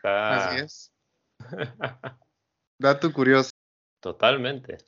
Así 0.03 0.57
es. 0.57 0.93
Dato 2.79 3.13
curioso. 3.13 3.51
Totalmente. 3.99 4.79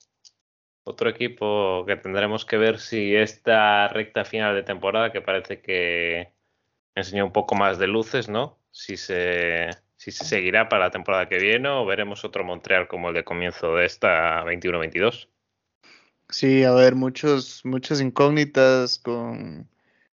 Otro 0.85 1.09
equipo 1.09 1.85
que 1.85 1.95
tendremos 1.95 2.45
que 2.45 2.57
ver 2.57 2.79
si 2.79 3.15
esta 3.15 3.87
recta 3.87 4.25
final 4.25 4.53
de 4.53 4.63
temporada, 4.63 5.11
que 5.11 5.21
parece 5.21 5.61
que 5.61 6.33
enseña 6.95 7.23
un 7.23 7.31
poco 7.31 7.55
más 7.55 7.79
de 7.79 7.87
luces, 7.87 8.27
¿no? 8.27 8.59
Si 8.71 8.97
se, 8.97 9.69
si 9.95 10.11
se 10.11 10.25
seguirá 10.25 10.67
para 10.67 10.85
la 10.85 10.91
temporada 10.91 11.29
que 11.29 11.37
viene 11.37 11.69
o 11.69 11.85
veremos 11.85 12.25
otro 12.25 12.43
Montreal 12.43 12.87
como 12.87 13.09
el 13.09 13.15
de 13.15 13.23
comienzo 13.23 13.75
de 13.75 13.85
esta 13.85 14.43
21-22. 14.43 15.29
Sí, 16.29 16.63
a 16.63 16.71
ver, 16.73 16.95
muchos, 16.95 17.63
muchas 17.63 18.01
incógnitas 18.01 18.97
con, 18.97 19.69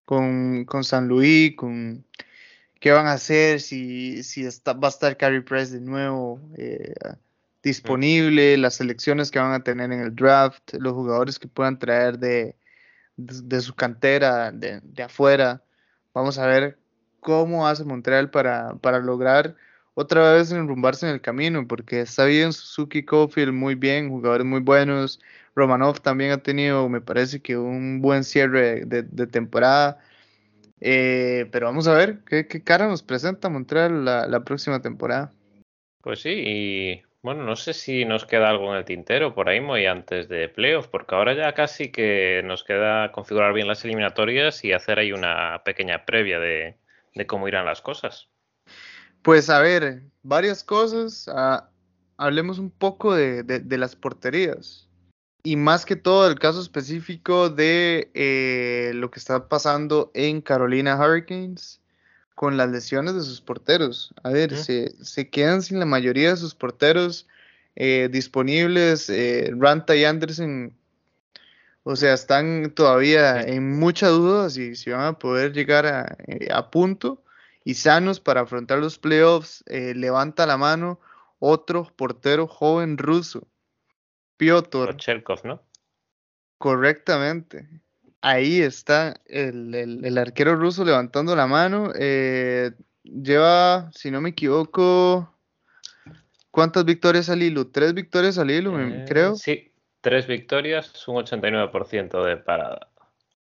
con, 0.05 0.65
con 0.65 0.83
San 0.83 1.07
Luis, 1.07 1.55
con 1.55 2.05
qué 2.79 2.91
van 2.91 3.07
a 3.07 3.13
hacer, 3.13 3.61
si, 3.61 4.23
si 4.23 4.43
va 4.43 4.49
a 4.81 4.87
estar 4.87 5.17
Carey 5.17 5.41
Price 5.41 5.73
de 5.73 5.81
nuevo 5.81 6.39
eh, 6.57 6.93
disponible, 7.63 8.57
las 8.57 8.75
selecciones 8.75 9.31
que 9.31 9.39
van 9.39 9.53
a 9.53 9.63
tener 9.63 9.91
en 9.91 10.01
el 10.01 10.15
draft, 10.15 10.73
los 10.73 10.93
jugadores 10.93 11.39
que 11.39 11.47
puedan 11.47 11.79
traer 11.79 12.19
de, 12.19 12.55
de, 13.17 13.61
su 13.61 13.75
cantera, 13.75 14.51
de, 14.51 14.79
de, 14.83 15.03
afuera. 15.03 15.63
Vamos 16.13 16.37
a 16.37 16.47
ver 16.47 16.79
cómo 17.19 17.67
hace 17.67 17.83
Montreal 17.83 18.29
para, 18.29 18.75
para 18.75 18.99
lograr 18.99 19.55
otra 19.93 20.33
vez 20.33 20.51
enrumbarse 20.51 21.05
en 21.05 21.13
el 21.13 21.21
camino, 21.21 21.67
porque 21.67 22.01
está 22.01 22.25
bien 22.25 22.53
Suzuki 22.53 23.03
Cofield 23.03 23.51
muy 23.51 23.75
bien, 23.75 24.09
jugadores 24.09 24.45
muy 24.45 24.61
buenos. 24.61 25.19
Romanov 25.55 25.99
también 25.99 26.31
ha 26.31 26.37
tenido, 26.37 26.87
me 26.87 27.01
parece 27.01 27.41
que 27.41 27.57
un 27.57 28.01
buen 28.01 28.23
cierre 28.23 28.85
de, 28.85 29.27
temporada. 29.27 29.99
Eh, 30.79 31.49
pero 31.51 31.65
vamos 31.65 31.87
a 31.89 31.93
ver 31.93 32.19
qué, 32.23 32.45
cara 32.63 32.87
nos 32.87 33.03
presenta 33.03 33.49
Montreal 33.49 34.05
la, 34.05 34.25
la, 34.27 34.45
próxima 34.45 34.81
temporada. 34.81 35.33
Pues 36.01 36.21
sí, 36.21 36.29
y 36.29 37.01
bueno, 37.21 37.43
no 37.43 37.55
sé 37.55 37.73
si 37.73 38.05
nos 38.05 38.25
queda 38.25 38.49
algo 38.49 38.71
en 38.71 38.77
el 38.77 38.85
tintero 38.85 39.35
por 39.35 39.49
ahí 39.49 39.59
muy 39.59 39.85
antes 39.85 40.29
de 40.29 40.47
playoffs, 40.47 40.87
porque 40.87 41.15
ahora 41.15 41.33
ya 41.33 41.53
casi 41.53 41.91
que 41.91 42.41
nos 42.45 42.63
queda 42.63 43.11
configurar 43.11 43.53
bien 43.53 43.67
las 43.67 43.83
eliminatorias 43.83 44.63
y 44.63 44.71
hacer 44.71 44.99
ahí 44.99 45.11
una 45.11 45.61
pequeña 45.65 46.05
previa 46.05 46.39
de, 46.39 46.77
de 47.13 47.27
cómo 47.27 47.47
irán 47.47 47.65
las 47.65 47.81
cosas. 47.81 48.29
Pues 49.21 49.49
a 49.49 49.59
ver, 49.59 50.03
varias 50.23 50.63
cosas. 50.63 51.29
Ah, 51.29 51.69
hablemos 52.17 52.59
un 52.59 52.71
poco 52.71 53.13
de, 53.13 53.63
las 53.77 53.95
porterías. 53.95 54.87
Y 55.43 55.55
más 55.55 55.85
que 55.85 55.95
todo 55.95 56.27
el 56.29 56.37
caso 56.37 56.61
específico 56.61 57.49
de 57.49 58.11
eh, 58.13 58.91
lo 58.93 59.09
que 59.09 59.19
está 59.19 59.47
pasando 59.47 60.11
en 60.13 60.41
Carolina 60.41 60.97
Hurricanes 60.97 61.78
con 62.39 62.55
las 62.55 62.69
lesiones 62.69 63.15
de 63.15 63.21
sus 63.21 63.41
porteros. 63.41 64.13
A 64.23 64.29
ver, 64.29 64.55
se, 64.55 65.29
quedan 65.29 65.61
sin 65.61 65.77
la 65.77 65.85
mayoría 65.85 66.29
de 66.29 66.37
sus 66.37 66.55
porteros 66.55 67.27
eh, 67.75 68.07
disponibles. 68.09 69.09
Eh, 69.09 69.51
Ranta 69.57 69.93
y 69.93 70.05
Anderson, 70.05 70.73
o 71.83 71.97
sea, 71.97 72.13
están 72.13 72.71
todavía 72.73 73.41
en 73.41 73.77
mucha 73.77 74.07
duda 74.07 74.49
si, 74.49 74.77
si, 74.77 74.89
van 74.89 75.01
a 75.01 75.19
poder 75.19 75.51
llegar 75.51 75.85
a, 75.85 76.17
a 76.53 76.71
punto 76.71 77.21
y 77.65 77.73
sanos 77.73 78.21
para 78.21 78.39
afrontar 78.39 78.79
los 78.79 78.97
playoffs, 78.97 79.61
eh, 79.67 79.93
levanta 79.93 80.45
la 80.45 80.55
mano 80.55 80.97
otro 81.39 81.91
portero 81.93 82.47
joven 82.47 82.97
ruso, 82.97 83.49
Piotr. 84.37 84.95
Cherkov, 84.95 85.41
¿no? 85.43 85.61
Correctamente. 86.57 87.67
Ahí 88.21 88.61
está 88.61 89.19
el, 89.25 90.17
arquero 90.17 90.55
ruso 90.55 90.83
levantando 90.83 91.35
la 91.35 91.47
mano. 91.47 91.91
Eh, 91.95 92.71
lleva, 93.03 93.89
si 93.93 94.11
no 94.11 94.19
me 94.19 94.29
equivoco, 94.29 95.33
¿cuántas 96.51 96.85
victorias 96.85 97.29
al 97.29 97.41
hilo? 97.41 97.67
¿Tres 97.67 97.93
victorias 97.93 98.37
al 98.37 98.51
hilo, 98.51 98.79
eh, 98.79 99.05
creo? 99.07 99.35
Sí, 99.35 99.71
tres 100.01 100.27
victorias, 100.27 101.07
un 101.07 101.15
89% 101.15 102.23
de 102.25 102.37
parada. 102.37 102.89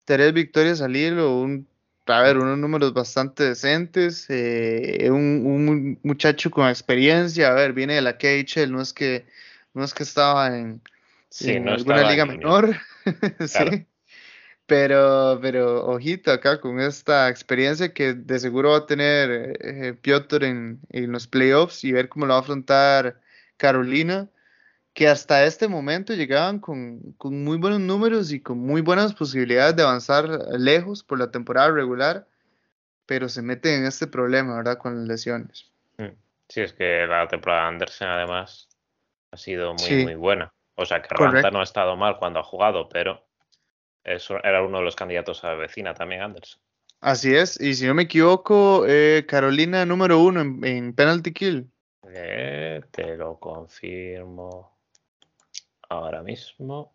Tres 0.05 0.33
victorias 0.33 0.81
al 0.81 0.95
hilo, 0.95 1.37
un 1.39 1.67
a 2.11 2.21
ver, 2.21 2.37
unos 2.37 2.57
números 2.57 2.93
bastante 2.93 3.43
decentes, 3.43 4.25
eh, 4.29 5.09
un, 5.11 5.99
muchacho 6.03 6.49
con 6.49 6.67
experiencia, 6.67 7.49
a 7.49 7.53
ver, 7.53 7.73
viene 7.73 7.95
de 7.95 8.01
la 8.01 8.17
KHL, 8.17 8.71
no 8.71 8.81
es 8.81 8.93
que, 8.93 9.25
no 9.73 9.83
es 9.83 9.93
que 9.93 10.03
estaba 10.03 10.57
en, 10.57 10.81
alguna 11.67 12.09
liga 12.09 12.25
menor, 12.25 12.75
sí, 13.47 13.85
pero, 14.69 15.39
pero 15.41 15.85
ojito 15.85 16.31
acá 16.31 16.61
con 16.61 16.79
esta 16.79 17.27
experiencia 17.27 17.93
que 17.93 18.13
de 18.13 18.39
seguro 18.39 18.71
va 18.71 18.77
a 18.77 18.85
tener 18.85 19.57
eh, 19.59 19.93
Piotr 20.01 20.45
en, 20.45 20.79
en 20.91 21.11
los 21.11 21.27
playoffs 21.27 21.83
y 21.83 21.91
ver 21.91 22.07
cómo 22.07 22.25
lo 22.25 22.33
va 22.33 22.39
a 22.39 22.41
afrontar 22.41 23.19
Carolina 23.57 24.29
que 24.93 25.07
hasta 25.07 25.45
este 25.45 25.67
momento 25.67 26.13
llegaban 26.13 26.59
con, 26.59 27.15
muy 27.23 27.57
buenos 27.57 27.79
números 27.79 28.31
y 28.31 28.41
con 28.41 28.59
muy 28.59 28.81
buenas 28.81 29.13
posibilidades 29.13 29.75
de 29.75 29.83
avanzar 29.83 30.27
lejos 30.57 31.03
por 31.03 31.19
la 31.19 31.31
temporada 31.31 31.71
regular, 31.71 32.27
pero 33.05 33.29
se 33.29 33.41
meten 33.41 33.79
en 33.79 33.85
este 33.85 34.07
problema, 34.07 34.57
¿verdad? 34.57 34.77
Con 34.77 34.97
las 34.97 35.07
lesiones. 35.07 35.71
Mm. 35.97 36.15
Sí, 36.49 36.61
es 36.61 36.73
que 36.73 37.05
la 37.07 37.27
temporada 37.27 37.61
de 37.61 37.67
Andersen 37.69 38.07
además 38.09 38.67
ha 39.31 39.37
sido 39.37 39.73
muy, 39.73 40.03
muy 40.03 40.15
buena. 40.15 40.51
O 40.75 40.85
sea, 40.85 41.01
que 41.01 41.13
Ranta 41.13 41.51
no 41.51 41.61
ha 41.61 41.63
estado 41.63 41.95
mal 41.95 42.17
cuando 42.17 42.39
ha 42.39 42.43
jugado, 42.43 42.89
pero 42.89 43.25
eso 44.03 44.43
era 44.43 44.63
uno 44.63 44.79
de 44.79 44.85
los 44.85 44.95
candidatos 44.95 45.43
a 45.43 45.53
vecina 45.55 45.93
también, 45.93 46.21
Andersen. 46.21 46.61
Así 47.01 47.33
es, 47.33 47.59
y 47.61 47.75
si 47.75 47.85
no 47.87 47.93
me 47.93 48.03
equivoco, 48.03 48.85
eh, 48.85 49.25
Carolina 49.25 49.85
número 49.85 50.19
uno 50.19 50.41
en, 50.41 50.93
penalty 50.93 51.31
kill. 51.31 51.71
Eh, 52.11 52.81
te 52.91 53.15
lo 53.15 53.39
confirmo 53.39 54.77
ahora 55.87 56.21
mismo. 56.21 56.93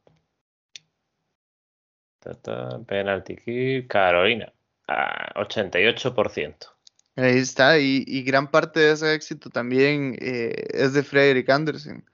penalty 2.87 3.37
kick, 3.37 3.88
Carolina, 3.88 4.53
88%. 4.87 6.75
Ahí 7.17 7.38
está, 7.38 7.79
y, 7.79 8.23
gran 8.25 8.51
parte 8.51 8.81
de 8.81 8.93
ese 8.93 9.14
éxito 9.14 9.49
también 9.49 10.17
eh, 10.21 10.67
es 10.71 10.93
de 10.93 11.03
Frederick 11.03 11.49
Anderson. 11.49 12.05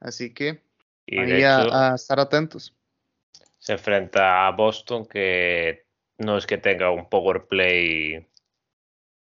Así 0.00 0.32
que 0.32 0.62
ahí 1.10 1.42
a, 1.42 1.94
estar 1.94 2.20
atentos. 2.20 2.74
Se 3.64 3.72
enfrenta 3.72 4.46
a 4.46 4.50
Boston, 4.50 5.06
que 5.06 5.86
no 6.18 6.36
es 6.36 6.46
que 6.46 6.58
tenga 6.58 6.90
un 6.90 7.08
power 7.08 7.46
play 7.46 8.28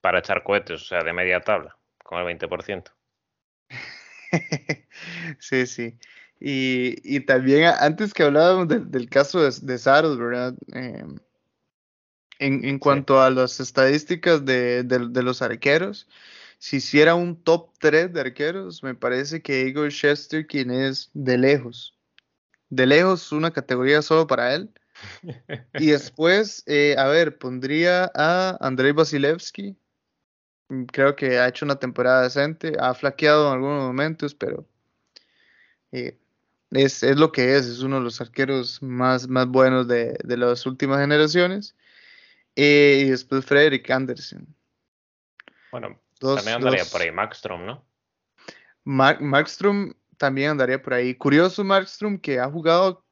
para 0.02 0.18
echar 0.18 0.44
cohetes, 0.44 0.82
o 0.82 0.86
sea, 0.86 1.04
de 1.04 1.14
media 1.14 1.42
tabla, 1.42 1.78
con 2.04 2.20
el 2.20 2.40
20%. 2.40 2.92
sí, 5.40 5.68
sí. 5.68 6.00
Y, 6.40 7.20
también 7.20 7.66
antes 7.66 8.16
que 8.16 8.24
hablábamos 8.24 8.68
del 8.68 9.10
caso 9.10 9.44
de, 9.44 9.52
de 9.62 9.78
Saros, 9.78 10.18
¿verdad? 10.18 10.56
Em, 10.74 11.20
en, 12.40 12.80
cuanto 12.80 13.22
a 13.22 13.30
las 13.30 13.60
estadísticas 13.60 14.44
de, 14.44 14.84
los 15.24 15.44
arqueros, 15.44 16.08
si 16.58 16.78
hiciera 16.78 17.14
un 17.14 17.44
top 17.44 17.70
3 17.78 18.12
de 18.12 18.22
arqueros, 18.22 18.82
me 18.82 18.96
parece 18.96 19.44
que 19.44 19.68
Igor 19.68 19.92
Chester, 19.92 20.48
quien 20.48 20.72
es 20.72 21.12
de 21.14 21.38
lejos, 21.38 21.96
de 22.72 22.88
lejos 22.88 23.32
una 23.32 23.52
categoría 23.52 24.02
solo 24.02 24.26
para 24.26 24.56
él. 24.56 24.72
Y 25.76 25.88
después, 25.92 26.64
eh, 26.66 26.96
a 26.98 27.06
ver, 27.06 27.38
pondría 27.38 28.12
a 28.16 28.58
Andrei 28.66 28.94
Vasilevsky. 28.94 29.78
Creo 30.92 31.16
que 31.16 31.38
ha 31.38 31.50
hecho 31.50 31.66
una 31.66 31.76
temporada 31.76 32.24
decente, 32.24 32.74
ha 32.80 32.94
flaqueado 32.94 33.48
en 33.48 33.56
algunos 33.56 33.84
momentos, 33.84 34.34
pero 34.34 34.66
eh, 35.92 36.18
es, 36.72 37.04
es, 37.04 37.18
lo 37.18 37.34
que 37.34 37.58
es, 37.58 37.66
es 37.66 37.80
uno 37.82 37.98
de 37.98 38.04
los 38.04 38.22
arqueros 38.22 38.82
más, 38.82 39.28
más 39.28 39.48
buenos 39.48 39.90
de, 39.90 40.18
de 40.24 40.38
las 40.38 40.66
últimas 40.66 41.00
generaciones. 41.00 41.76
Eh, 42.56 43.04
y 43.06 43.10
después 43.10 43.46
Frederick 43.46 43.90
Anderson. 43.92 44.48
Bueno, 45.72 46.00
también 46.20 46.56
andaría 46.56 46.86
por 46.86 47.02
ahí 47.02 47.12
Markstrom, 47.12 47.66
¿no? 47.66 47.86
Markstrom 48.84 49.94
también 50.22 50.52
andaría 50.52 50.80
por 50.80 50.94
ahí. 50.94 51.16
Curioso 51.16 51.64
Markstrom 51.64 52.20
que 52.20 52.40
ha 52.40 52.48
jugado 52.48 53.04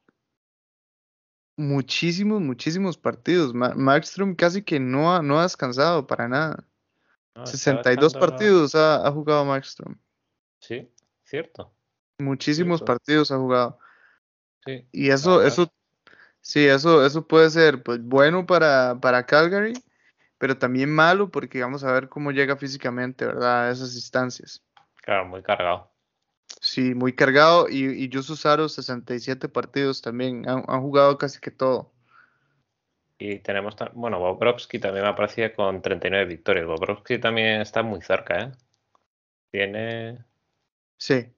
muchísimos, 1.56 2.40
muchísimos 2.40 2.96
partidos. 2.96 3.52
Markstrom 3.52 4.36
casi 4.36 4.62
que 4.62 4.78
no 4.78 5.12
ha, 5.12 5.20
no 5.20 5.40
ha 5.40 5.42
descansado 5.42 6.06
para 6.06 6.28
nada. 6.28 6.64
62 7.44 8.14
partidos 8.14 8.76
ha, 8.76 9.04
ha, 9.04 9.10
jugado 9.10 9.44
Markstrom. 9.44 9.96
Sí, 10.60 10.88
cierto. 11.24 11.74
Muchísimos 12.20 12.80
partidos 12.80 13.32
ha 13.32 13.38
jugado. 13.38 13.80
Sí, 14.64 14.86
y 14.92 15.10
eso, 15.10 15.42
eso, 15.42 15.72
sí, 16.40 16.64
eso, 16.64 17.04
eso 17.04 17.26
puede 17.26 17.50
ser 17.50 17.82
pues 17.82 18.00
bueno 18.00 18.46
para, 18.46 19.00
para 19.00 19.26
Calgary, 19.26 19.72
pero 20.38 20.56
también 20.56 20.90
malo 20.90 21.28
porque 21.28 21.60
vamos 21.60 21.82
a 21.82 21.90
ver 21.90 22.08
cómo 22.08 22.30
llega 22.30 22.56
físicamente, 22.56 23.26
¿verdad? 23.26 23.66
A 23.66 23.70
esas 23.72 23.96
instancias. 23.96 24.62
Claro, 25.02 25.26
muy 25.26 25.42
cargado. 25.42 25.89
Sí, 26.60 26.94
muy 26.94 27.14
cargado. 27.14 27.68
Y, 27.68 28.04
y 28.04 28.22
Saro, 28.22 28.68
67 28.68 29.48
partidos 29.48 30.02
también. 30.02 30.48
Han, 30.48 30.62
jugado 30.82 31.16
casi 31.18 31.40
que 31.40 31.50
todo. 31.50 31.90
Y 33.18 33.38
tenemos, 33.38 33.74
bueno, 33.94 34.18
Bobrovsky 34.18 34.78
también 34.78 35.06
aparecía 35.06 35.54
con 35.54 35.82
39 35.82 36.26
victorias. 36.26 36.66
Bobrovsky 36.66 37.18
también 37.18 37.60
está 37.62 37.82
muy 37.82 38.02
cerca, 38.02 38.40
¿eh? 38.40 38.52
Tiene. 39.50 40.24
Sí. 40.96 41.32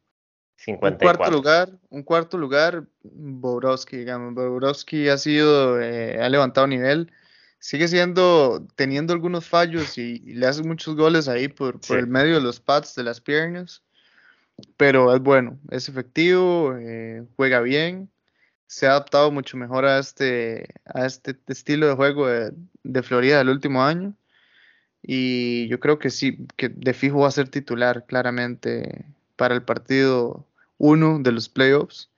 Un 0.66 0.77
cuarto 0.77 1.31
lugar, 1.31 1.70
un 1.89 2.03
cuarto 2.05 2.39
lugar, 2.39 2.85
Borowski, 3.03 3.97
digamos. 3.97 4.35
Borowski 4.35 5.09
ha 5.09 5.18
sido, 5.18 5.81
eh, 5.81 6.23
ha 6.23 6.29
levantado 6.29 6.66
nivel. 6.66 7.12
Sigue 7.59 7.89
siendo, 7.89 8.66
teniendo 8.77 9.12
algunos 9.12 9.49
fallos 9.49 9.99
y, 9.99 10.18
le 10.18 10.47
hace 10.47 10.62
muchos 10.62 10.95
goles 10.97 11.29
ahí 11.29 11.49
por, 11.49 11.81
por, 11.81 11.99
el 11.99 12.07
medio 12.07 12.35
de 12.35 12.43
los 12.43 12.61
pads 12.61 12.95
de 12.95 13.03
las 13.05 13.20
piernas. 13.20 13.83
Pero 14.77 15.15
es 15.15 15.21
bueno, 15.23 15.59
es 15.71 15.89
efectivo, 15.89 16.75
eh, 16.79 17.25
juega 17.37 17.61
bien. 17.61 18.11
se 18.67 18.87
ha 18.87 18.93
adaptado 18.93 19.31
mucho 19.31 19.57
mejor 19.57 19.85
a 19.85 19.99
este, 19.99 20.69
a 20.87 21.07
este 21.07 21.37
estilo 21.49 21.87
de 21.89 21.95
juego 21.95 22.27
de, 22.29 23.03
Florida 23.03 23.39
del 23.39 23.51
último 23.51 23.85
año. 23.85 24.15
Y 25.03 25.69
yo 25.69 25.81
creo 25.81 25.99
que 25.99 26.11
sí, 26.11 26.47
que 26.57 26.69
de 26.69 26.95
fijo 26.95 27.21
va 27.21 27.29
a 27.29 27.33
ser 27.33 27.49
titular 27.49 28.07
claramente 28.07 29.07
para 29.37 29.55
el 29.55 29.63
partido 29.63 30.47
1 30.79 31.21
de 31.21 31.33
los 31.33 31.49
playoffs. 31.49 32.11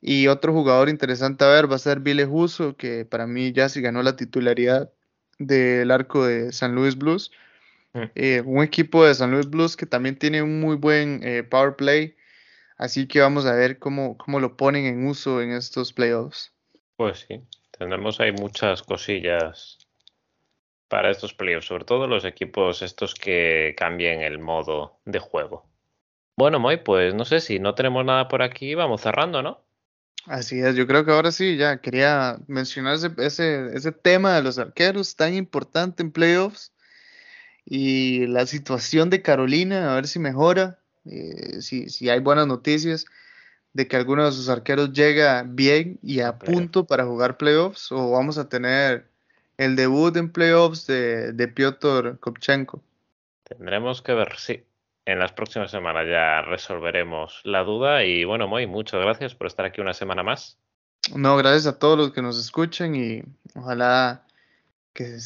Y 0.00 0.28
otro 0.28 0.52
jugador 0.52 0.88
interesante 0.88 1.44
a 1.44 1.48
ver 1.48 1.70
va 1.70 1.76
a 1.76 1.78
ser 1.78 2.00
Vile 2.00 2.26
Huso, 2.26 2.76
que 2.76 3.04
para 3.04 3.26
mí 3.26 3.52
ya 3.52 3.68
sí 3.68 3.80
ganó 3.80 4.02
la 4.02 4.16
titularidad 4.16 4.90
del 5.38 5.90
arco 5.90 6.26
de 6.26 6.52
San 6.52 6.74
Luis 6.74 6.96
Blues. 6.96 7.30
Eh, 7.94 8.42
un 8.44 8.62
equipo 8.62 9.04
de 9.04 9.14
San 9.14 9.30
Luis 9.30 9.48
Blues 9.48 9.76
que 9.76 9.86
también 9.86 10.18
tiene 10.18 10.42
un 10.42 10.60
muy 10.60 10.76
buen 10.76 11.20
eh, 11.22 11.42
power 11.42 11.76
play. 11.76 12.16
Así 12.78 13.06
que 13.06 13.20
vamos 13.20 13.44
a 13.46 13.54
ver 13.54 13.78
cómo, 13.78 14.16
cómo 14.16 14.40
lo 14.40 14.56
ponen 14.56 14.86
en 14.86 15.06
uso 15.06 15.42
en 15.42 15.52
estos 15.52 15.92
playoffs. 15.92 16.52
Pues 16.96 17.26
sí, 17.28 17.40
tendremos 17.76 18.18
ahí 18.20 18.32
muchas 18.32 18.82
cosillas 18.82 19.78
para 20.88 21.10
estos 21.10 21.32
playoffs, 21.32 21.66
sobre 21.66 21.84
todo 21.84 22.06
los 22.06 22.24
equipos 22.24 22.82
estos 22.82 23.14
que 23.14 23.74
cambien 23.76 24.20
el 24.20 24.38
modo 24.38 24.98
de 25.04 25.18
juego. 25.18 25.66
Bueno, 26.36 26.58
Moy, 26.58 26.78
pues 26.78 27.14
no 27.14 27.24
sé 27.24 27.40
si 27.40 27.58
no 27.58 27.74
tenemos 27.74 28.04
nada 28.04 28.28
por 28.28 28.42
aquí, 28.42 28.74
vamos 28.74 29.02
cerrando, 29.02 29.42
¿no? 29.42 29.62
Así 30.26 30.60
es, 30.60 30.76
yo 30.76 30.86
creo 30.86 31.04
que 31.04 31.10
ahora 31.10 31.32
sí, 31.32 31.56
ya 31.56 31.80
quería 31.80 32.38
mencionar 32.46 32.94
ese, 32.94 33.10
ese, 33.74 33.92
tema 33.92 34.34
de 34.34 34.42
los 34.42 34.58
arqueros 34.58 35.16
tan 35.16 35.34
importante 35.34 36.02
en 36.02 36.12
playoffs 36.12 36.72
y 37.64 38.26
la 38.26 38.46
situación 38.46 39.10
de 39.10 39.22
Carolina, 39.22 39.92
a 39.92 39.94
ver 39.94 40.06
si 40.06 40.18
mejora, 40.18 40.78
eh, 41.04 41.60
si, 41.60 41.88
si 41.88 42.08
hay 42.08 42.20
buenas 42.20 42.46
noticias 42.46 43.06
de 43.72 43.88
que 43.88 43.96
alguno 43.96 44.24
de 44.24 44.32
sus 44.32 44.48
arqueros 44.48 44.92
llega 44.92 45.44
bien 45.46 45.98
y 46.02 46.20
a 46.20 46.38
punto 46.38 46.84
para 46.84 47.06
jugar 47.06 47.36
playoffs 47.36 47.90
o 47.90 48.10
vamos 48.10 48.38
a 48.38 48.48
tener 48.48 49.06
el 49.56 49.76
debut 49.76 50.16
en 50.16 50.30
playoffs 50.30 50.86
de, 50.86 51.32
de 51.32 51.48
Piotr 51.48 52.18
Kopchenko. 52.18 52.82
Tendremos 53.44 54.02
que 54.02 54.12
ver, 54.12 54.36
sí 54.38 54.62
en 55.04 55.18
las 55.18 55.32
próximas 55.32 55.70
semanas 55.70 56.06
ya 56.08 56.42
resolveremos 56.42 57.40
la 57.44 57.64
duda. 57.64 58.04
Y 58.04 58.24
bueno, 58.24 58.48
Moy, 58.48 58.66
muchas 58.66 59.00
gracias 59.00 59.34
por 59.34 59.46
estar 59.46 59.64
aquí 59.66 59.80
una 59.80 59.94
semana 59.94 60.22
más. 60.22 60.58
No, 61.14 61.36
gracias 61.36 61.66
a 61.66 61.78
todos 61.78 61.98
los 61.98 62.12
que 62.12 62.22
nos 62.22 62.38
escuchen 62.38 62.94
y 62.94 63.22
ojalá 63.54 64.24
que, 64.92 65.18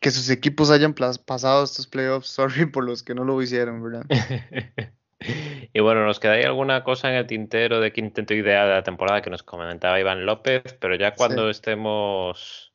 que 0.00 0.10
sus 0.10 0.30
equipos 0.30 0.70
hayan 0.70 0.94
pasado 0.94 1.62
estos 1.62 1.86
playoffs. 1.86 2.28
Sorry 2.30 2.66
por 2.66 2.84
los 2.84 3.02
que 3.02 3.14
no 3.14 3.24
lo 3.24 3.40
hicieron, 3.40 3.82
¿verdad? 3.82 4.04
y 5.72 5.80
bueno, 5.80 6.04
nos 6.04 6.18
queda 6.18 6.32
ahí 6.32 6.42
alguna 6.42 6.82
cosa 6.82 7.10
en 7.10 7.16
el 7.16 7.26
tintero 7.26 7.80
de 7.80 7.92
quinteto 7.92 8.34
ideal 8.34 8.68
de 8.68 8.74
la 8.74 8.82
temporada 8.82 9.22
que 9.22 9.30
nos 9.30 9.42
comentaba 9.42 10.00
Iván 10.00 10.26
López, 10.26 10.62
pero 10.80 10.96
ya 10.96 11.14
cuando 11.14 11.50
estemos, 11.50 12.72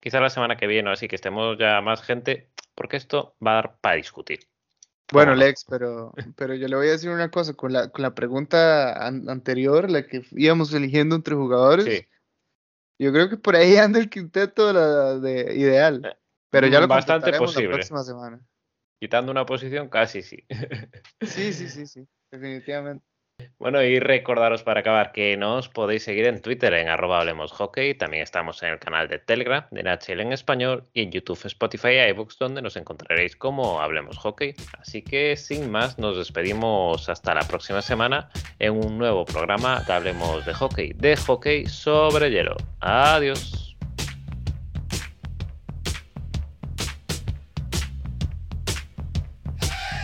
quizá 0.00 0.20
la 0.20 0.30
semana 0.30 0.56
que 0.56 0.66
viene, 0.66 0.90
así 0.90 1.06
que 1.06 1.16
estemos 1.16 1.58
ya 1.58 1.80
más 1.82 2.02
gente, 2.02 2.50
porque 2.74 2.96
esto 2.96 3.36
va 3.44 3.52
a 3.52 3.54
dar 3.56 3.76
para 3.80 3.96
discutir. 3.96 4.40
Bueno, 5.12 5.34
Lex, 5.34 5.66
pero, 5.68 6.12
pero 6.34 6.54
yo 6.54 6.66
le 6.66 6.76
voy 6.76 6.88
a 6.88 6.92
decir 6.92 7.10
una 7.10 7.30
cosa, 7.30 7.52
con 7.52 7.74
la, 7.74 7.90
con 7.90 8.02
la 8.02 8.14
pregunta 8.14 9.06
anterior, 9.06 9.90
la 9.90 10.06
que 10.06 10.22
íbamos 10.32 10.72
eligiendo 10.72 11.14
entre 11.14 11.34
jugadores, 11.34 12.06
yo 12.98 13.12
creo 13.12 13.28
que 13.28 13.36
por 13.36 13.54
ahí 13.54 13.76
anda 13.76 13.98
el 13.98 14.08
quinteto 14.08 15.20
de, 15.20 15.54
ideal, 15.56 16.02
eh, 16.04 16.16
pero 16.54 16.68
ya 16.68 16.80
lo 16.80 16.88
bastante 16.88 17.32
posible. 17.32 17.68
la 17.68 17.74
próxima 17.74 18.02
semana. 18.02 18.40
Quitando 19.00 19.32
una 19.32 19.44
posición, 19.44 19.88
casi 19.88 20.22
sí. 20.22 20.44
Sí, 21.20 21.52
sí, 21.52 21.68
sí, 21.68 21.86
sí, 21.86 22.06
definitivamente. 22.30 23.04
Bueno, 23.58 23.82
y 23.82 23.98
recordaros 23.98 24.62
para 24.62 24.80
acabar 24.80 25.10
que 25.10 25.36
nos 25.36 25.68
podéis 25.68 26.04
seguir 26.04 26.26
en 26.26 26.40
Twitter 26.40 26.72
en 26.74 26.88
arroba 26.88 27.20
hablemos 27.20 27.50
hockey. 27.50 27.94
También 27.94 28.22
estamos 28.22 28.62
en 28.62 28.70
el 28.70 28.78
canal 28.78 29.08
de 29.08 29.18
Telegram 29.18 29.66
de 29.72 29.82
NHL 29.82 30.20
en 30.20 30.32
español 30.32 30.88
y 30.92 31.02
en 31.02 31.10
YouTube, 31.10 31.44
Spotify 31.44 31.88
y 31.88 32.10
iBooks 32.10 32.38
donde 32.38 32.62
nos 32.62 32.76
encontraréis 32.76 33.34
como 33.34 33.80
Hablemos 33.80 34.18
Hockey. 34.18 34.54
Así 34.78 35.02
que 35.02 35.36
sin 35.36 35.70
más, 35.70 35.98
nos 35.98 36.16
despedimos 36.16 37.08
hasta 37.08 37.34
la 37.34 37.42
próxima 37.42 37.82
semana 37.82 38.30
en 38.60 38.74
un 38.74 38.98
nuevo 38.98 39.24
programa 39.24 39.80
de 39.80 39.92
Hablemos 39.92 40.46
de 40.46 40.54
Hockey, 40.54 40.92
de 40.92 41.16
hockey 41.16 41.66
sobre 41.66 42.30
hielo. 42.30 42.56
Adiós. 42.80 43.73